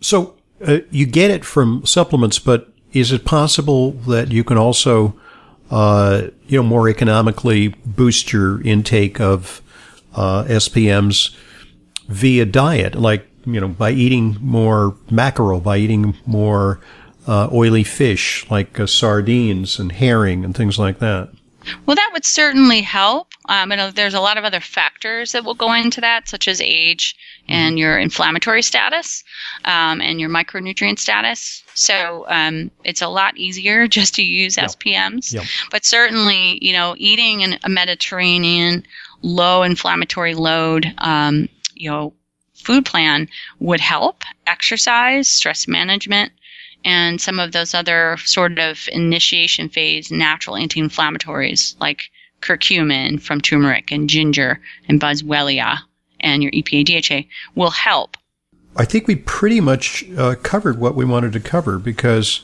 So 0.00 0.36
uh, 0.66 0.78
you 0.90 1.06
get 1.06 1.30
it 1.30 1.44
from 1.44 1.84
supplements, 1.84 2.38
but 2.38 2.72
is 2.92 3.12
it 3.12 3.24
possible 3.24 3.92
that 3.92 4.30
you 4.30 4.44
can 4.44 4.58
also, 4.58 5.14
uh, 5.70 6.28
you 6.46 6.58
know, 6.58 6.62
more 6.62 6.88
economically 6.88 7.68
boost 7.68 8.32
your 8.32 8.60
intake 8.62 9.20
of 9.20 9.62
uh, 10.14 10.44
SPMs 10.44 11.34
via 12.08 12.44
diet, 12.44 12.94
like 12.94 13.26
you 13.44 13.60
know, 13.60 13.68
by 13.68 13.90
eating 13.90 14.36
more 14.40 14.96
mackerel, 15.10 15.60
by 15.60 15.78
eating 15.78 16.16
more 16.26 16.80
uh, 17.26 17.48
oily 17.52 17.84
fish 17.84 18.48
like 18.50 18.78
uh, 18.78 18.86
sardines 18.86 19.78
and 19.78 19.92
herring 19.92 20.44
and 20.44 20.56
things 20.56 20.78
like 20.78 20.98
that? 20.98 21.30
Well, 21.86 21.96
that 21.96 22.10
would 22.12 22.24
certainly 22.24 22.80
help. 22.80 23.28
Um, 23.48 23.72
and 23.72 23.94
there's 23.94 24.14
a 24.14 24.20
lot 24.20 24.38
of 24.38 24.44
other 24.44 24.60
factors 24.60 25.32
that 25.32 25.44
will 25.44 25.54
go 25.54 25.72
into 25.72 26.00
that, 26.00 26.28
such 26.28 26.48
as 26.48 26.60
age 26.60 27.16
and 27.48 27.78
your 27.78 27.98
inflammatory 27.98 28.62
status 28.62 29.24
um, 29.64 30.00
and 30.00 30.20
your 30.20 30.30
micronutrient 30.30 30.98
status. 30.98 31.62
So 31.74 32.24
um, 32.28 32.70
it's 32.84 33.02
a 33.02 33.08
lot 33.08 33.36
easier 33.36 33.88
just 33.98 34.14
to 34.16 34.22
use 34.22 34.56
yep. 34.56 34.70
SPMs. 34.70 35.32
Yep. 35.32 35.44
But 35.70 35.84
certainly, 35.84 36.58
you 36.64 36.72
know, 36.72 36.94
eating 36.98 37.42
an, 37.42 37.58
a 37.64 37.68
Mediterranean 37.68 38.84
low 39.22 39.62
inflammatory 39.62 40.34
load, 40.34 40.92
um, 40.98 41.48
you 41.74 41.90
know, 41.90 42.12
food 42.54 42.84
plan 42.84 43.28
would 43.58 43.80
help. 43.80 44.22
Exercise, 44.46 45.28
stress 45.28 45.66
management, 45.66 46.32
and 46.84 47.20
some 47.20 47.38
of 47.38 47.52
those 47.52 47.74
other 47.74 48.16
sort 48.24 48.58
of 48.58 48.88
initiation 48.92 49.68
phase 49.68 50.10
natural 50.10 50.56
anti-inflammatories 50.56 51.78
like 51.80 52.10
curcumin 52.40 53.20
from 53.20 53.40
turmeric 53.40 53.90
and 53.92 54.08
ginger 54.08 54.60
and 54.88 55.00
boswellia 55.00 55.78
and 56.20 56.42
your 56.42 56.52
EPA 56.52 56.84
DHA 56.84 57.28
will 57.54 57.70
help. 57.70 58.16
I 58.76 58.84
think 58.84 59.06
we 59.06 59.16
pretty 59.16 59.60
much 59.60 60.04
uh, 60.16 60.36
covered 60.42 60.78
what 60.78 60.94
we 60.94 61.04
wanted 61.04 61.32
to 61.34 61.40
cover 61.40 61.78
because, 61.78 62.40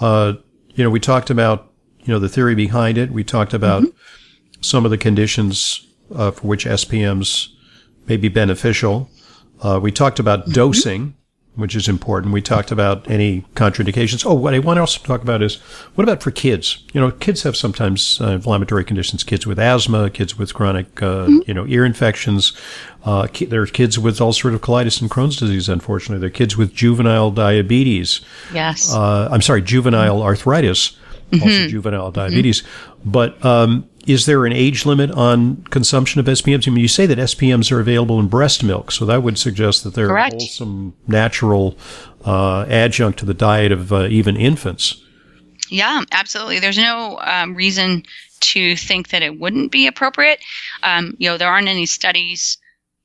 uh, 0.00 0.34
you 0.74 0.84
know, 0.84 0.90
we 0.90 1.00
talked 1.00 1.30
about, 1.30 1.72
you 2.04 2.12
know, 2.12 2.20
the 2.20 2.28
theory 2.28 2.54
behind 2.54 2.98
it. 2.98 3.10
We 3.10 3.24
talked 3.24 3.52
about 3.52 3.82
mm-hmm. 3.82 4.60
some 4.60 4.84
of 4.84 4.90
the 4.90 4.98
conditions 4.98 5.84
uh, 6.14 6.30
for 6.30 6.46
which 6.46 6.66
SPMs 6.66 7.48
may 8.06 8.16
be 8.16 8.28
beneficial. 8.28 9.10
Uh, 9.60 9.80
we 9.82 9.90
talked 9.90 10.20
about 10.20 10.42
mm-hmm. 10.42 10.52
dosing 10.52 11.16
which 11.56 11.74
is 11.74 11.88
important. 11.88 12.32
We 12.32 12.42
talked 12.42 12.70
about 12.70 13.10
any 13.10 13.44
contraindications. 13.54 14.24
Oh, 14.24 14.34
what 14.34 14.54
I 14.54 14.58
want 14.58 14.76
to 14.76 14.82
also 14.82 15.02
talk 15.02 15.22
about 15.22 15.42
is 15.42 15.56
what 15.94 16.04
about 16.04 16.22
for 16.22 16.30
kids? 16.30 16.84
You 16.92 17.00
know, 17.00 17.10
kids 17.10 17.42
have 17.42 17.56
sometimes 17.56 18.20
uh, 18.20 18.28
inflammatory 18.28 18.84
conditions. 18.84 19.24
Kids 19.24 19.46
with 19.46 19.58
asthma, 19.58 20.10
kids 20.10 20.38
with 20.38 20.54
chronic, 20.54 21.02
uh, 21.02 21.26
mm-hmm. 21.26 21.38
you 21.46 21.54
know, 21.54 21.66
ear 21.66 21.84
infections. 21.84 22.52
Uh, 23.04 23.26
ki- 23.26 23.46
there 23.46 23.62
are 23.62 23.66
kids 23.66 23.98
with 23.98 24.18
ulcerative 24.18 24.58
colitis 24.58 25.00
and 25.00 25.10
Crohn's 25.10 25.36
disease. 25.36 25.68
Unfortunately, 25.68 26.18
there 26.20 26.28
are 26.28 26.30
kids 26.30 26.56
with 26.56 26.74
juvenile 26.74 27.30
diabetes. 27.30 28.20
Yes. 28.52 28.94
Uh, 28.94 29.28
I'm 29.30 29.42
sorry, 29.42 29.62
juvenile 29.62 30.16
mm-hmm. 30.16 30.26
arthritis. 30.26 30.96
Also, 31.32 31.46
mm-hmm. 31.46 31.70
juvenile 31.70 32.12
diabetes. 32.12 32.62
Mm-hmm. 32.62 33.10
But 33.10 33.44
um, 33.44 33.88
is 34.06 34.26
there 34.26 34.46
an 34.46 34.52
age 34.52 34.86
limit 34.86 35.10
on 35.10 35.62
consumption 35.64 36.20
of 36.20 36.26
SPMs? 36.26 36.66
I 36.66 36.70
mean, 36.70 36.80
you 36.80 36.88
say 36.88 37.06
that 37.06 37.18
SPMs 37.18 37.72
are 37.72 37.80
available 37.80 38.20
in 38.20 38.28
breast 38.28 38.62
milk, 38.62 38.92
so 38.92 39.04
that 39.04 39.22
would 39.22 39.36
suggest 39.36 39.84
that 39.84 39.94
they're 39.94 40.08
Correct. 40.08 40.34
a 40.34 40.36
wholesome, 40.36 40.94
natural 41.08 41.76
uh, 42.24 42.64
adjunct 42.68 43.18
to 43.18 43.24
the 43.24 43.34
diet 43.34 43.72
of 43.72 43.92
uh, 43.92 44.06
even 44.06 44.36
infants. 44.36 45.02
Yeah, 45.68 46.04
absolutely. 46.12 46.60
There's 46.60 46.78
no 46.78 47.18
um, 47.20 47.54
reason 47.54 48.04
to 48.40 48.76
think 48.76 49.08
that 49.08 49.22
it 49.22 49.40
wouldn't 49.40 49.72
be 49.72 49.88
appropriate. 49.88 50.38
Um, 50.84 51.16
you 51.18 51.28
know, 51.28 51.36
there 51.36 51.48
aren't 51.48 51.68
any 51.68 51.86
studies 51.86 52.58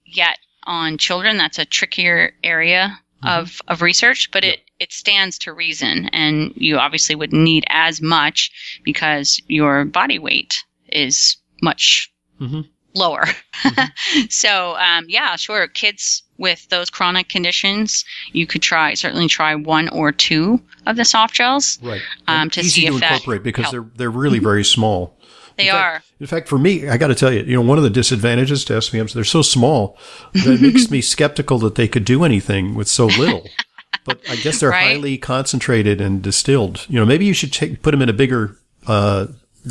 yet 0.06 0.38
on 0.64 0.98
children. 0.98 1.38
That's 1.38 1.58
a 1.58 1.66
trickier 1.66 2.34
area 2.44 3.00
mm-hmm. 3.24 3.42
of, 3.42 3.60
of 3.68 3.82
research, 3.82 4.30
but 4.32 4.44
it, 4.44 4.60
it 4.80 4.92
stands 4.92 5.40
to 5.40 5.54
reason. 5.54 6.10
And 6.14 6.54
you 6.56 6.78
obviously 6.78 7.16
would 7.16 7.34
need 7.34 7.64
as 7.70 8.02
much 8.02 8.80
because 8.84 9.42
your 9.48 9.86
body 9.86 10.20
weight 10.20 10.64
is 10.92 11.38
much 11.62 12.12
mm-hmm. 12.40 12.62
lower. 12.96 13.26
Mm-hmm. 13.64 14.26
so, 14.30 14.76
um, 14.78 15.06
yeah, 15.08 15.36
sure. 15.36 15.68
Kids 15.68 16.24
with 16.38 16.68
those 16.70 16.90
chronic 16.90 17.30
conditions, 17.30 18.04
you 18.34 18.48
could 18.48 18.62
try 18.62 18.94
certainly 18.96 19.28
try 19.28 19.56
one 19.56 19.90
or 19.90 20.12
two 20.12 20.60
of 20.86 20.96
the 20.96 21.06
soft 21.06 21.36
gels. 21.36 21.80
Right. 21.82 22.02
Um, 22.28 22.50
to 22.52 22.62
easy 22.62 22.82
see 22.82 22.88
to 22.88 22.96
if 22.96 23.04
incorporate 23.04 23.44
because 23.44 23.66
help. 23.66 23.72
they're 23.72 23.92
they're 23.96 24.10
really 24.10 24.38
mm-hmm. 24.38 24.46
very 24.46 24.64
small. 24.66 25.18
They 25.58 25.70
in 25.70 25.76
are. 25.76 26.04
In 26.20 26.28
fact, 26.28 26.48
for 26.48 26.58
me, 26.58 26.88
I 26.88 26.98
got 26.98 27.08
to 27.08 27.16
tell 27.16 27.32
you, 27.32 27.42
you 27.44 27.56
know, 27.56 27.62
one 27.62 27.78
of 27.78 27.84
the 27.84 27.90
disadvantages 27.90 28.66
to 28.66 28.74
SPMs, 28.74 29.14
they're 29.14 29.24
so 29.24 29.42
small 29.42 29.98
that 30.34 30.62
makes 30.62 30.90
me 30.90 31.02
skeptical 31.02 31.60
that 31.60 31.76
they 31.76 31.88
could 31.88 32.06
do 32.06 32.24
anything 32.24 32.74
with 32.74 32.88
so 32.88 33.08
little. 33.08 33.48
but 34.06 34.20
I 34.30 34.36
guess 34.38 34.60
they're 34.60 34.70
right? 34.70 34.96
highly 34.96 35.18
concentrated 35.18 36.02
and 36.02 36.22
distilled. 36.22 36.86
You 36.90 37.00
know, 37.00 37.06
maybe 37.06 37.26
you 37.26 37.34
should 37.34 37.54
take, 37.54 37.82
put 37.82 37.92
them 37.92 38.02
in 38.02 38.10
a 38.10 38.14
bigger 38.14 38.58
uh, 38.88 39.28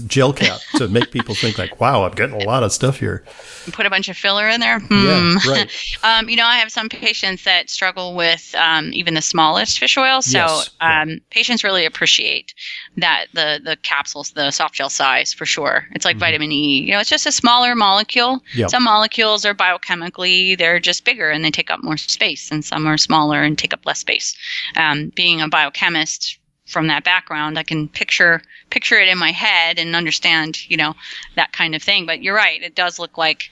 gel 0.06 0.32
cap 0.32 0.60
to 0.76 0.88
make 0.88 1.10
people 1.10 1.34
think 1.34 1.58
like, 1.58 1.80
wow, 1.80 2.04
I'm 2.04 2.12
getting 2.12 2.40
a 2.40 2.44
lot 2.44 2.62
of 2.62 2.72
stuff 2.72 2.98
here. 3.00 3.24
Put 3.72 3.86
a 3.86 3.90
bunch 3.90 4.08
of 4.08 4.16
filler 4.16 4.48
in 4.48 4.60
there. 4.60 4.78
Hmm. 4.80 5.04
Yeah, 5.04 5.38
right. 5.48 5.70
um, 6.02 6.28
you 6.28 6.36
know, 6.36 6.46
I 6.46 6.56
have 6.56 6.70
some 6.70 6.88
patients 6.88 7.44
that 7.44 7.68
struggle 7.70 8.14
with 8.14 8.54
um, 8.56 8.92
even 8.92 9.14
the 9.14 9.22
smallest 9.22 9.78
fish 9.78 9.96
oil. 9.96 10.22
So 10.22 10.38
yes. 10.38 10.70
um, 10.80 11.20
patients 11.30 11.64
really 11.64 11.84
appreciate 11.84 12.54
that 12.96 13.26
the 13.32 13.60
the 13.62 13.76
capsules, 13.76 14.32
the 14.32 14.50
soft 14.50 14.74
gel 14.74 14.90
size 14.90 15.32
for 15.32 15.46
sure. 15.46 15.86
It's 15.92 16.04
like 16.04 16.14
mm-hmm. 16.14 16.20
vitamin 16.20 16.52
E. 16.52 16.82
You 16.82 16.92
know, 16.92 17.00
it's 17.00 17.10
just 17.10 17.26
a 17.26 17.32
smaller 17.32 17.74
molecule. 17.74 18.42
Yep. 18.54 18.70
Some 18.70 18.84
molecules 18.84 19.44
are 19.44 19.54
biochemically 19.54 20.56
they're 20.56 20.80
just 20.80 21.04
bigger 21.04 21.30
and 21.30 21.44
they 21.44 21.50
take 21.50 21.70
up 21.70 21.82
more 21.82 21.96
space, 21.96 22.50
and 22.50 22.64
some 22.64 22.86
are 22.86 22.98
smaller 22.98 23.42
and 23.42 23.58
take 23.58 23.72
up 23.72 23.84
less 23.86 23.98
space. 23.98 24.36
Um, 24.76 25.12
being 25.14 25.40
a 25.40 25.48
biochemist 25.48 26.39
from 26.70 26.86
that 26.86 27.04
background, 27.04 27.58
I 27.58 27.62
can 27.62 27.88
picture 27.88 28.40
picture 28.70 28.98
it 28.98 29.08
in 29.08 29.18
my 29.18 29.32
head 29.32 29.78
and 29.78 29.96
understand, 29.96 30.70
you 30.70 30.76
know, 30.76 30.94
that 31.36 31.52
kind 31.52 31.74
of 31.74 31.82
thing. 31.82 32.06
But 32.06 32.22
you're 32.22 32.34
right; 32.34 32.62
it 32.62 32.74
does 32.74 32.98
look 32.98 33.18
like 33.18 33.50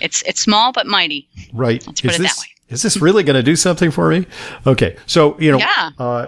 it's 0.00 0.22
it's 0.22 0.40
small 0.40 0.72
but 0.72 0.86
mighty. 0.86 1.28
Right. 1.52 1.84
Let's 1.86 2.00
put 2.00 2.12
is 2.12 2.18
it 2.18 2.22
this, 2.22 2.36
that 2.36 2.40
way. 2.40 2.46
Is 2.68 2.82
this 2.82 2.96
really 2.98 3.22
going 3.22 3.36
to 3.36 3.42
do 3.42 3.56
something 3.56 3.90
for 3.90 4.10
me? 4.10 4.26
Okay, 4.66 4.96
so 5.06 5.38
you 5.40 5.52
know, 5.52 5.58
yeah. 5.58 5.90
Uh, 5.98 6.26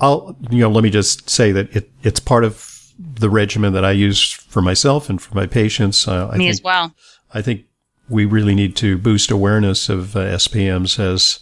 I'll 0.00 0.36
you 0.50 0.60
know, 0.60 0.70
let 0.70 0.84
me 0.84 0.90
just 0.90 1.28
say 1.28 1.52
that 1.52 1.74
it 1.74 1.90
it's 2.02 2.20
part 2.20 2.44
of 2.44 2.92
the 2.98 3.30
regimen 3.30 3.72
that 3.72 3.84
I 3.84 3.92
use 3.92 4.32
for 4.32 4.62
myself 4.62 5.08
and 5.08 5.20
for 5.20 5.34
my 5.34 5.46
patients. 5.46 6.06
Uh, 6.06 6.28
I 6.28 6.36
me 6.36 6.44
think, 6.44 6.50
as 6.50 6.62
well. 6.62 6.94
I 7.32 7.42
think 7.42 7.64
we 8.08 8.24
really 8.24 8.54
need 8.54 8.76
to 8.76 8.98
boost 8.98 9.30
awareness 9.30 9.88
of 9.88 10.16
uh, 10.16 10.20
SPMs 10.20 10.98
as 10.98 11.40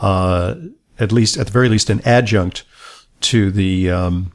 uh, 0.00 0.56
at 0.98 1.12
least 1.12 1.36
at 1.36 1.46
the 1.46 1.52
very 1.52 1.68
least 1.68 1.90
an 1.90 2.00
adjunct 2.04 2.64
to 3.20 3.50
the 3.50 3.90
um, 3.90 4.32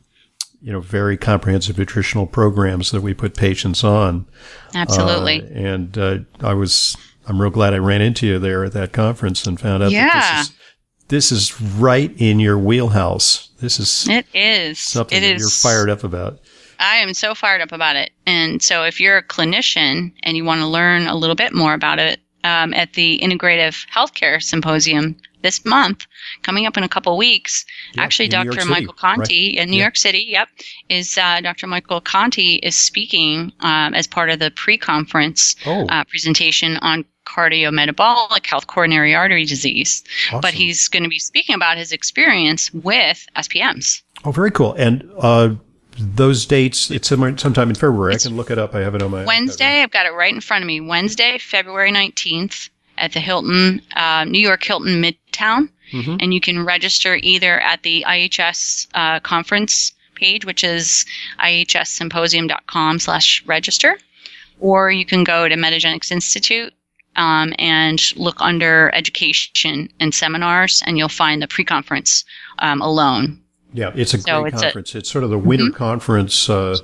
you 0.61 0.71
know 0.71 0.79
very 0.79 1.17
comprehensive 1.17 1.77
nutritional 1.77 2.27
programs 2.27 2.91
that 2.91 3.01
we 3.01 3.13
put 3.13 3.35
patients 3.35 3.83
on. 3.83 4.25
Absolutely. 4.73 5.41
Uh, 5.41 5.45
and 5.53 5.97
uh, 5.97 6.17
I 6.41 6.53
was 6.53 6.97
I'm 7.27 7.41
real 7.41 7.51
glad 7.51 7.73
I 7.73 7.77
ran 7.77 8.01
into 8.01 8.27
you 8.27 8.39
there 8.39 8.63
at 8.65 8.73
that 8.73 8.93
conference 8.93 9.45
and 9.45 9.59
found 9.59 9.83
out 9.83 9.91
yeah. 9.91 10.07
that 10.07 10.37
this 10.37 10.49
is 10.49 10.55
this 11.07 11.31
is 11.31 11.61
right 11.61 12.11
in 12.17 12.39
your 12.39 12.57
wheelhouse. 12.57 13.49
This 13.59 13.79
is 13.79 14.07
it 14.09 14.25
is 14.33 14.79
something 14.79 15.17
it 15.17 15.21
that 15.21 15.35
is. 15.35 15.41
you're 15.41 15.49
fired 15.49 15.89
up 15.89 16.03
about. 16.03 16.39
I 16.79 16.97
am 16.97 17.13
so 17.13 17.33
fired 17.33 17.61
up 17.61 17.71
about 17.71 17.95
it. 17.95 18.11
And 18.25 18.61
so 18.61 18.83
if 18.83 18.99
you're 18.99 19.17
a 19.17 19.23
clinician 19.23 20.11
and 20.23 20.35
you 20.35 20.43
want 20.43 20.59
to 20.59 20.67
learn 20.67 21.07
a 21.07 21.15
little 21.15 21.35
bit 21.35 21.53
more 21.53 21.73
about 21.73 21.99
it, 21.99 22.19
um, 22.43 22.73
at 22.75 22.93
the 22.93 23.19
Integrative 23.23 23.87
Healthcare 23.87 24.41
Symposium 24.41 25.17
this 25.45 25.63
month, 25.63 26.07
coming 26.41 26.65
up 26.65 26.75
in 26.75 26.83
a 26.83 26.89
couple 26.89 27.15
weeks. 27.17 27.65
Yep, 27.93 28.03
Actually, 28.03 28.27
Dr. 28.29 28.65
Michael 28.65 28.93
Conte 28.93 29.19
right. 29.19 29.29
in 29.29 29.69
New 29.69 29.77
yep. 29.77 29.83
York 29.85 29.97
City, 29.97 30.25
yep, 30.27 30.49
is 30.89 31.17
uh, 31.17 31.39
Dr. 31.41 31.67
Michael 31.67 32.01
Conte 32.01 32.55
is 32.55 32.75
speaking 32.75 33.53
um, 33.59 33.93
as 33.93 34.07
part 34.07 34.29
of 34.31 34.39
the 34.39 34.51
pre-conference 34.51 35.55
oh. 35.67 35.85
uh, 35.85 36.03
presentation 36.05 36.77
on 36.77 37.05
cardiometabolic 37.25 38.45
health, 38.45 38.67
coronary 38.67 39.13
artery 39.13 39.45
disease. 39.45 40.03
Awesome. 40.27 40.41
But 40.41 40.53
he's 40.53 40.87
going 40.87 41.03
to 41.03 41.09
be 41.09 41.19
speaking 41.19 41.55
about 41.55 41.77
his 41.77 41.91
experience 41.91 42.73
with 42.73 43.25
SPMs. 43.35 44.01
Oh, 44.23 44.31
very 44.31 44.51
cool. 44.51 44.73
And 44.73 45.07
uh, 45.19 45.55
those 45.97 46.45
dates, 46.45 46.89
it's 46.89 47.07
sometime 47.07 47.69
in 47.69 47.75
February. 47.75 48.15
It's 48.15 48.25
I 48.25 48.29
can 48.29 48.37
look 48.37 48.51
it 48.51 48.57
up. 48.57 48.73
I 48.73 48.81
have 48.81 48.95
it 48.95 49.01
on 49.01 49.11
my 49.11 49.25
Wednesday. 49.25 49.83
I've 49.83 49.91
got 49.91 50.05
it 50.05 50.13
right 50.13 50.33
in 50.33 50.41
front 50.41 50.63
of 50.63 50.67
me. 50.67 50.81
Wednesday, 50.81 51.37
February 51.37 51.91
19th 51.91 52.69
at 52.97 53.11
the 53.13 53.19
Hilton, 53.19 53.81
uh, 53.95 54.25
New 54.25 54.39
York 54.39 54.63
Hilton 54.63 55.01
Midtown. 55.35 55.69
Mm-hmm. 55.91 56.17
And 56.19 56.33
you 56.33 56.41
can 56.41 56.65
register 56.65 57.17
either 57.21 57.59
at 57.61 57.83
the 57.83 58.03
IHS 58.07 58.87
uh, 58.93 59.19
conference 59.19 59.93
page, 60.15 60.45
which 60.45 60.63
is 60.63 61.05
ihssymposium.com 61.39 62.99
slash 62.99 63.45
register, 63.45 63.97
or 64.59 64.91
you 64.91 65.05
can 65.05 65.23
go 65.23 65.47
to 65.47 65.55
Metagenics 65.55 66.11
Institute 66.11 66.73
um, 67.15 67.53
and 67.59 68.01
look 68.15 68.37
under 68.39 68.93
education 68.93 69.89
and 69.99 70.13
seminars, 70.13 70.81
and 70.85 70.97
you'll 70.97 71.09
find 71.09 71.41
the 71.41 71.47
pre-conference 71.47 72.25
um, 72.59 72.81
alone. 72.81 73.41
Yeah, 73.73 73.91
it's 73.93 74.13
a 74.13 74.19
so 74.19 74.41
great 74.41 74.53
it's 74.53 74.63
conference. 74.63 74.95
A, 74.95 74.99
it's 74.99 75.11
sort 75.11 75.23
of 75.23 75.29
the 75.29 75.37
winter 75.37 75.65
mm-hmm. 75.65 75.73
conference 75.73 76.49
uh, 76.49 76.77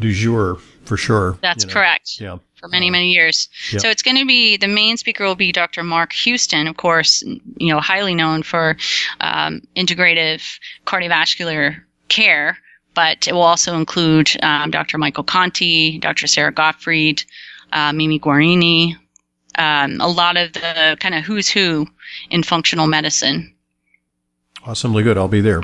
du 0.00 0.12
jour 0.12 0.58
for 0.84 0.96
sure. 0.96 1.38
That's 1.40 1.64
you 1.64 1.68
know. 1.68 1.72
correct. 1.72 2.20
Yeah. 2.20 2.38
For 2.66 2.70
many, 2.70 2.88
uh, 2.88 2.92
many 2.92 3.10
years. 3.12 3.48
Yeah. 3.72 3.78
So 3.78 3.88
it's 3.88 4.02
going 4.02 4.16
to 4.16 4.26
be 4.26 4.56
the 4.56 4.68
main 4.68 4.96
speaker 4.96 5.24
will 5.24 5.36
be 5.36 5.52
Dr. 5.52 5.82
Mark 5.82 6.12
Houston, 6.12 6.66
of 6.66 6.76
course, 6.76 7.22
you 7.22 7.72
know, 7.72 7.80
highly 7.80 8.14
known 8.14 8.42
for 8.42 8.76
um, 9.20 9.62
integrative 9.76 10.58
cardiovascular 10.86 11.80
care, 12.08 12.58
but 12.94 13.26
it 13.28 13.32
will 13.32 13.42
also 13.42 13.76
include 13.76 14.30
um, 14.42 14.70
Dr. 14.70 14.98
Michael 14.98 15.24
Conte, 15.24 15.98
Dr. 15.98 16.26
Sara 16.26 16.52
Gottfried, 16.52 17.24
uh, 17.72 17.92
Mimi 17.92 18.18
Guarneri, 18.18 18.96
um, 19.58 20.00
a 20.00 20.08
lot 20.08 20.36
of 20.36 20.52
the 20.52 20.96
kind 21.00 21.14
of 21.14 21.24
who's 21.24 21.48
who 21.48 21.86
in 22.30 22.42
functional 22.42 22.86
medicine. 22.86 23.54
Awesomely 24.64 25.02
good. 25.02 25.16
I'll 25.16 25.28
be 25.28 25.40
there. 25.40 25.62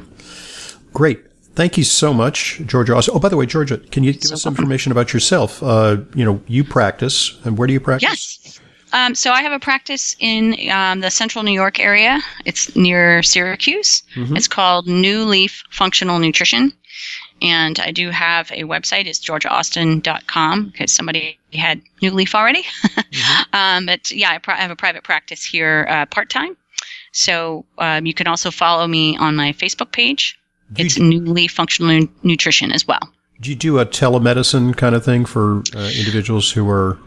Great. 0.93 1.25
Thank 1.55 1.77
you 1.77 1.85
so 1.85 2.15
much, 2.15 2.63
Georgia. 2.67 3.01
Oh, 3.13 3.19
by 3.19 3.29
the 3.29 3.37
way, 3.37 3.47
Georgia, 3.47 3.79
can 3.79 4.05
you 4.05 4.13
give 4.13 4.25
so 4.25 4.35
us 4.35 4.43
some 4.43 4.55
information 4.55 4.91
about 4.91 5.13
yourself? 5.13 5.63
Uh, 5.63 5.99
you 6.15 6.25
know, 6.25 6.41
you 6.47 6.65
practice, 6.65 7.39
and 7.45 7.59
where 7.59 7.67
do 7.67 7.75
you 7.75 7.81
practice? 7.81 8.39
Yes. 8.43 8.61
Um, 8.95 9.15
so 9.15 9.33
I 9.33 9.43
have 9.43 9.53
a 9.53 9.59
practice 9.59 10.15
in 10.21 10.57
um, 10.71 11.01
the 11.01 11.11
central 11.11 11.45
New 11.45 11.53
York 11.53 11.79
area. 11.79 12.21
It's 12.45 12.75
near 12.77 13.23
Syracuse. 13.23 14.03
Mm-hmm. 14.15 14.37
It's 14.37 14.49
called 14.49 14.87
New 14.87 15.25
Leaf 15.25 15.63
Functional 15.71 16.19
Nutrition. 16.19 16.73
And 17.41 17.81
I 17.81 17.91
do 17.91 18.11
have 18.11 18.51
a 18.53 18.63
website. 18.63 19.07
It's 19.07 19.19
georgiaaustin.com 19.19 20.67
because 20.67 20.93
somebody 20.93 21.39
had 21.53 21.81
New 22.01 22.13
Leaf 22.13 22.35
already. 22.35 22.63
mm-hmm. 22.85 23.55
um, 23.55 23.87
but 23.87 24.11
yeah, 24.11 24.31
I, 24.31 24.53
I, 24.53 24.57
have 24.57 24.71
a 24.71 24.77
private 24.77 25.05
practice 25.05 25.45
here 25.45 25.87
uh, 25.89 26.07
part 26.07 26.31
time. 26.31 26.57
So 27.13 27.65
um, 27.79 28.07
you 28.07 28.15
can 28.15 28.27
also 28.27 28.51
follow 28.51 28.87
me 28.87 29.17
on 29.17 29.37
my 29.37 29.53
Facebook 29.53 29.93
page. 29.93 30.39
It's 30.77 30.95
do, 30.95 31.03
New 31.03 31.21
Leaf 31.21 31.53
Functional 31.53 32.07
Nutrition 32.23 32.73
as 32.73 32.87
well. 32.87 33.13
Do 33.41 33.51
you 33.51 33.57
do 33.57 33.79
a 33.79 33.87
telemedicine 33.87 34.77
kind 34.77 34.95
of 34.95 35.05
thing 35.05 35.25
for 35.25 35.63
uh, 35.75 35.91
individuals 35.99 36.51
who 36.51 36.69
are 36.69 36.99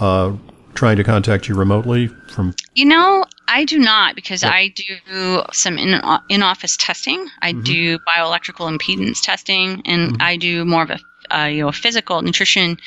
uh, 0.00 0.32
trying 0.74 0.96
to 0.96 1.04
contact 1.04 1.48
you 1.48 1.54
remotely 1.54 2.08
from? 2.28 2.54
You 2.74 2.86
know, 2.86 3.24
I 3.48 3.64
do 3.64 3.78
not 3.78 4.14
because 4.14 4.42
yep. 4.42 4.52
I 4.52 4.68
do 4.68 5.42
some 5.52 5.78
in 5.78 6.00
in 6.28 6.42
office 6.42 6.76
testing. 6.76 7.28
I 7.42 7.52
mm-hmm. 7.52 7.62
do 7.62 7.98
bioelectrical 8.00 8.76
impedance 8.76 9.22
testing, 9.22 9.82
and 9.84 10.12
mm-hmm. 10.12 10.22
I 10.22 10.36
do 10.36 10.64
more 10.64 10.82
of 10.82 10.90
a 10.90 10.98
uh, 11.30 11.46
you 11.46 11.62
know 11.62 11.68
a 11.68 11.72
physical 11.72 12.22
nutrition 12.22 12.78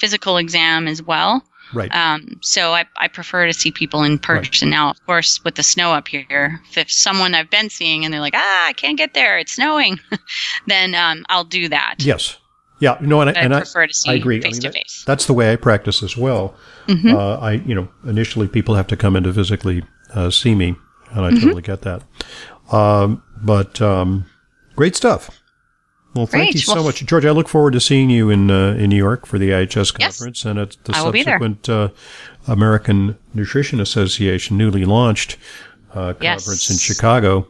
physical 0.00 0.36
exam 0.36 0.88
as 0.88 1.02
well. 1.02 1.42
Right. 1.74 1.94
Um, 1.94 2.38
so 2.40 2.72
I, 2.72 2.84
I 2.96 3.08
prefer 3.08 3.46
to 3.46 3.52
see 3.52 3.70
people 3.70 4.02
in 4.02 4.18
person. 4.18 4.68
Right. 4.68 4.76
Now, 4.76 4.90
of 4.90 5.04
course, 5.06 5.42
with 5.44 5.54
the 5.54 5.62
snow 5.62 5.92
up 5.92 6.08
here, 6.08 6.60
if 6.76 6.90
someone 6.90 7.34
I've 7.34 7.50
been 7.50 7.70
seeing 7.70 8.04
and 8.04 8.12
they're 8.12 8.20
like, 8.20 8.34
ah, 8.36 8.68
I 8.68 8.72
can't 8.74 8.98
get 8.98 9.14
there, 9.14 9.38
it's 9.38 9.52
snowing, 9.52 9.98
then 10.66 10.94
um, 10.94 11.24
I'll 11.28 11.44
do 11.44 11.68
that. 11.68 11.96
Yes. 11.98 12.38
Yeah. 12.80 13.00
You 13.00 13.06
know, 13.06 13.20
and, 13.20 13.30
I, 13.30 13.32
and 13.34 13.54
I 13.54 13.60
prefer 13.60 13.86
to 13.86 13.94
see 13.94 14.10
I 14.10 14.14
agree. 14.14 14.40
face 14.40 14.54
I 14.54 14.56
mean, 14.56 14.62
to 14.62 14.72
face. 14.72 15.04
That's 15.06 15.26
the 15.26 15.32
way 15.32 15.52
I 15.52 15.56
practice 15.56 16.02
as 16.02 16.16
well. 16.16 16.54
Mm-hmm. 16.86 17.14
Uh, 17.14 17.36
I, 17.36 17.52
you 17.52 17.74
know, 17.74 17.88
initially 18.04 18.48
people 18.48 18.74
have 18.74 18.86
to 18.88 18.96
come 18.96 19.16
in 19.16 19.22
to 19.24 19.32
physically 19.32 19.84
uh, 20.14 20.30
see 20.30 20.54
me, 20.54 20.74
and 21.12 21.24
I 21.24 21.30
mm-hmm. 21.30 21.40
totally 21.40 21.62
get 21.62 21.82
that. 21.82 22.02
Um, 22.72 23.22
but 23.40 23.80
um, 23.80 24.26
great 24.74 24.96
stuff. 24.96 25.41
Well, 26.14 26.26
thank 26.26 26.44
Great. 26.44 26.54
you 26.54 26.60
so 26.60 26.74
well, 26.74 26.84
much, 26.84 27.04
George. 27.06 27.24
I 27.24 27.30
look 27.30 27.48
forward 27.48 27.72
to 27.72 27.80
seeing 27.80 28.10
you 28.10 28.28
in 28.28 28.50
uh, 28.50 28.74
in 28.74 28.90
New 28.90 28.96
York 28.96 29.24
for 29.24 29.38
the 29.38 29.50
IHS 29.50 29.94
conference 29.94 30.40
yes, 30.40 30.44
and 30.44 30.58
at 30.58 30.76
the 30.84 30.92
subsequent 30.92 31.68
uh, 31.68 31.88
American 32.46 33.16
Nutrition 33.32 33.80
Association 33.80 34.58
newly 34.58 34.84
launched 34.84 35.36
uh, 35.92 36.12
conference 36.12 36.68
yes. 36.68 36.70
in 36.70 36.76
Chicago. 36.76 37.46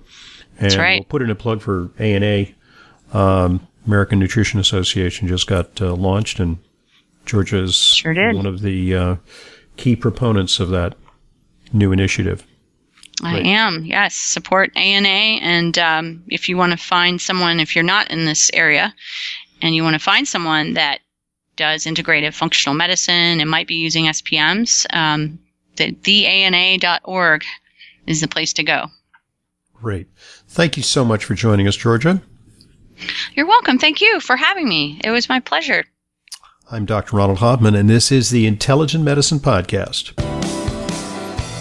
And 0.59 0.71
That's 0.71 0.77
right. 0.77 1.01
we'll 1.01 1.05
put 1.05 1.23
in 1.23 1.31
a 1.31 1.35
plug 1.35 1.61
for 1.61 1.91
A 1.99 2.15
and 2.15 2.25
A. 2.25 2.55
American 3.87 4.19
Nutrition 4.19 4.61
Association 4.61 5.27
just 5.27 5.47
got 5.47 5.81
uh, 5.81 5.95
launched, 5.95 6.39
and 6.39 6.59
Georgia 7.27 7.59
is 7.59 7.75
sure 7.75 8.15
one 8.33 8.47
of 8.47 8.61
the 8.61 8.95
uh, 8.95 9.17
key 9.77 9.97
proponents 9.97 10.61
of 10.61 10.69
that 10.71 10.95
new 11.73 11.93
initiative. 11.93 12.47
I 13.23 13.35
right. 13.35 13.47
am, 13.47 13.85
yes. 13.85 14.15
Support 14.15 14.77
ANA. 14.77 15.09
And 15.09 15.79
um, 15.79 16.25
if 16.29 16.49
you 16.49 16.57
want 16.57 16.73
to 16.73 16.79
find 16.79 17.21
someone, 17.21 17.61
if 17.61 17.75
you're 17.75 17.85
not 17.85 18.11
in 18.11 18.25
this 18.25 18.51
area 18.53 18.95
and 19.61 19.75
you 19.75 19.85
want 19.85 19.95
to 19.95 20.01
find 20.01 20.27
someone 20.27 20.75
that 20.75 21.01
does 21.57 21.85
integrative 21.85 22.35
functional 22.35 22.75
medicine 22.75 23.41
and 23.41 23.49
might 23.49 23.69
be 23.69 23.77
using 23.77 24.07
SPMs, 24.07 24.87
um, 24.95 25.39
the, 25.77 25.93
theana.org 25.93 27.45
is 28.07 28.21
the 28.21 28.29
place 28.29 28.53
to 28.55 28.63
go. 28.63 28.87
Great. 29.75 30.09
Thank 30.49 30.77
you 30.77 30.83
so 30.83 31.05
much 31.05 31.25
for 31.25 31.35
joining 31.35 31.69
us, 31.69 31.77
Georgia. 31.77 32.23
You're 33.35 33.47
welcome. 33.47 33.79
Thank 33.79 34.01
you 34.01 34.21
for 34.21 34.37
having 34.37 34.69
me. 34.69 35.01
It 35.05 35.11
was 35.11 35.29
my 35.29 35.41
pleasure. 35.41 35.85
I'm 36.71 36.87
Dr. 36.87 37.17
Ronald 37.17 37.39
Hoffman, 37.39 37.75
and 37.75 37.91
this 37.91 38.13
is 38.13 38.31
the 38.31 38.47
Intelligent 38.47 39.05
Medicine 39.05 39.41
Podcast. 39.41 40.22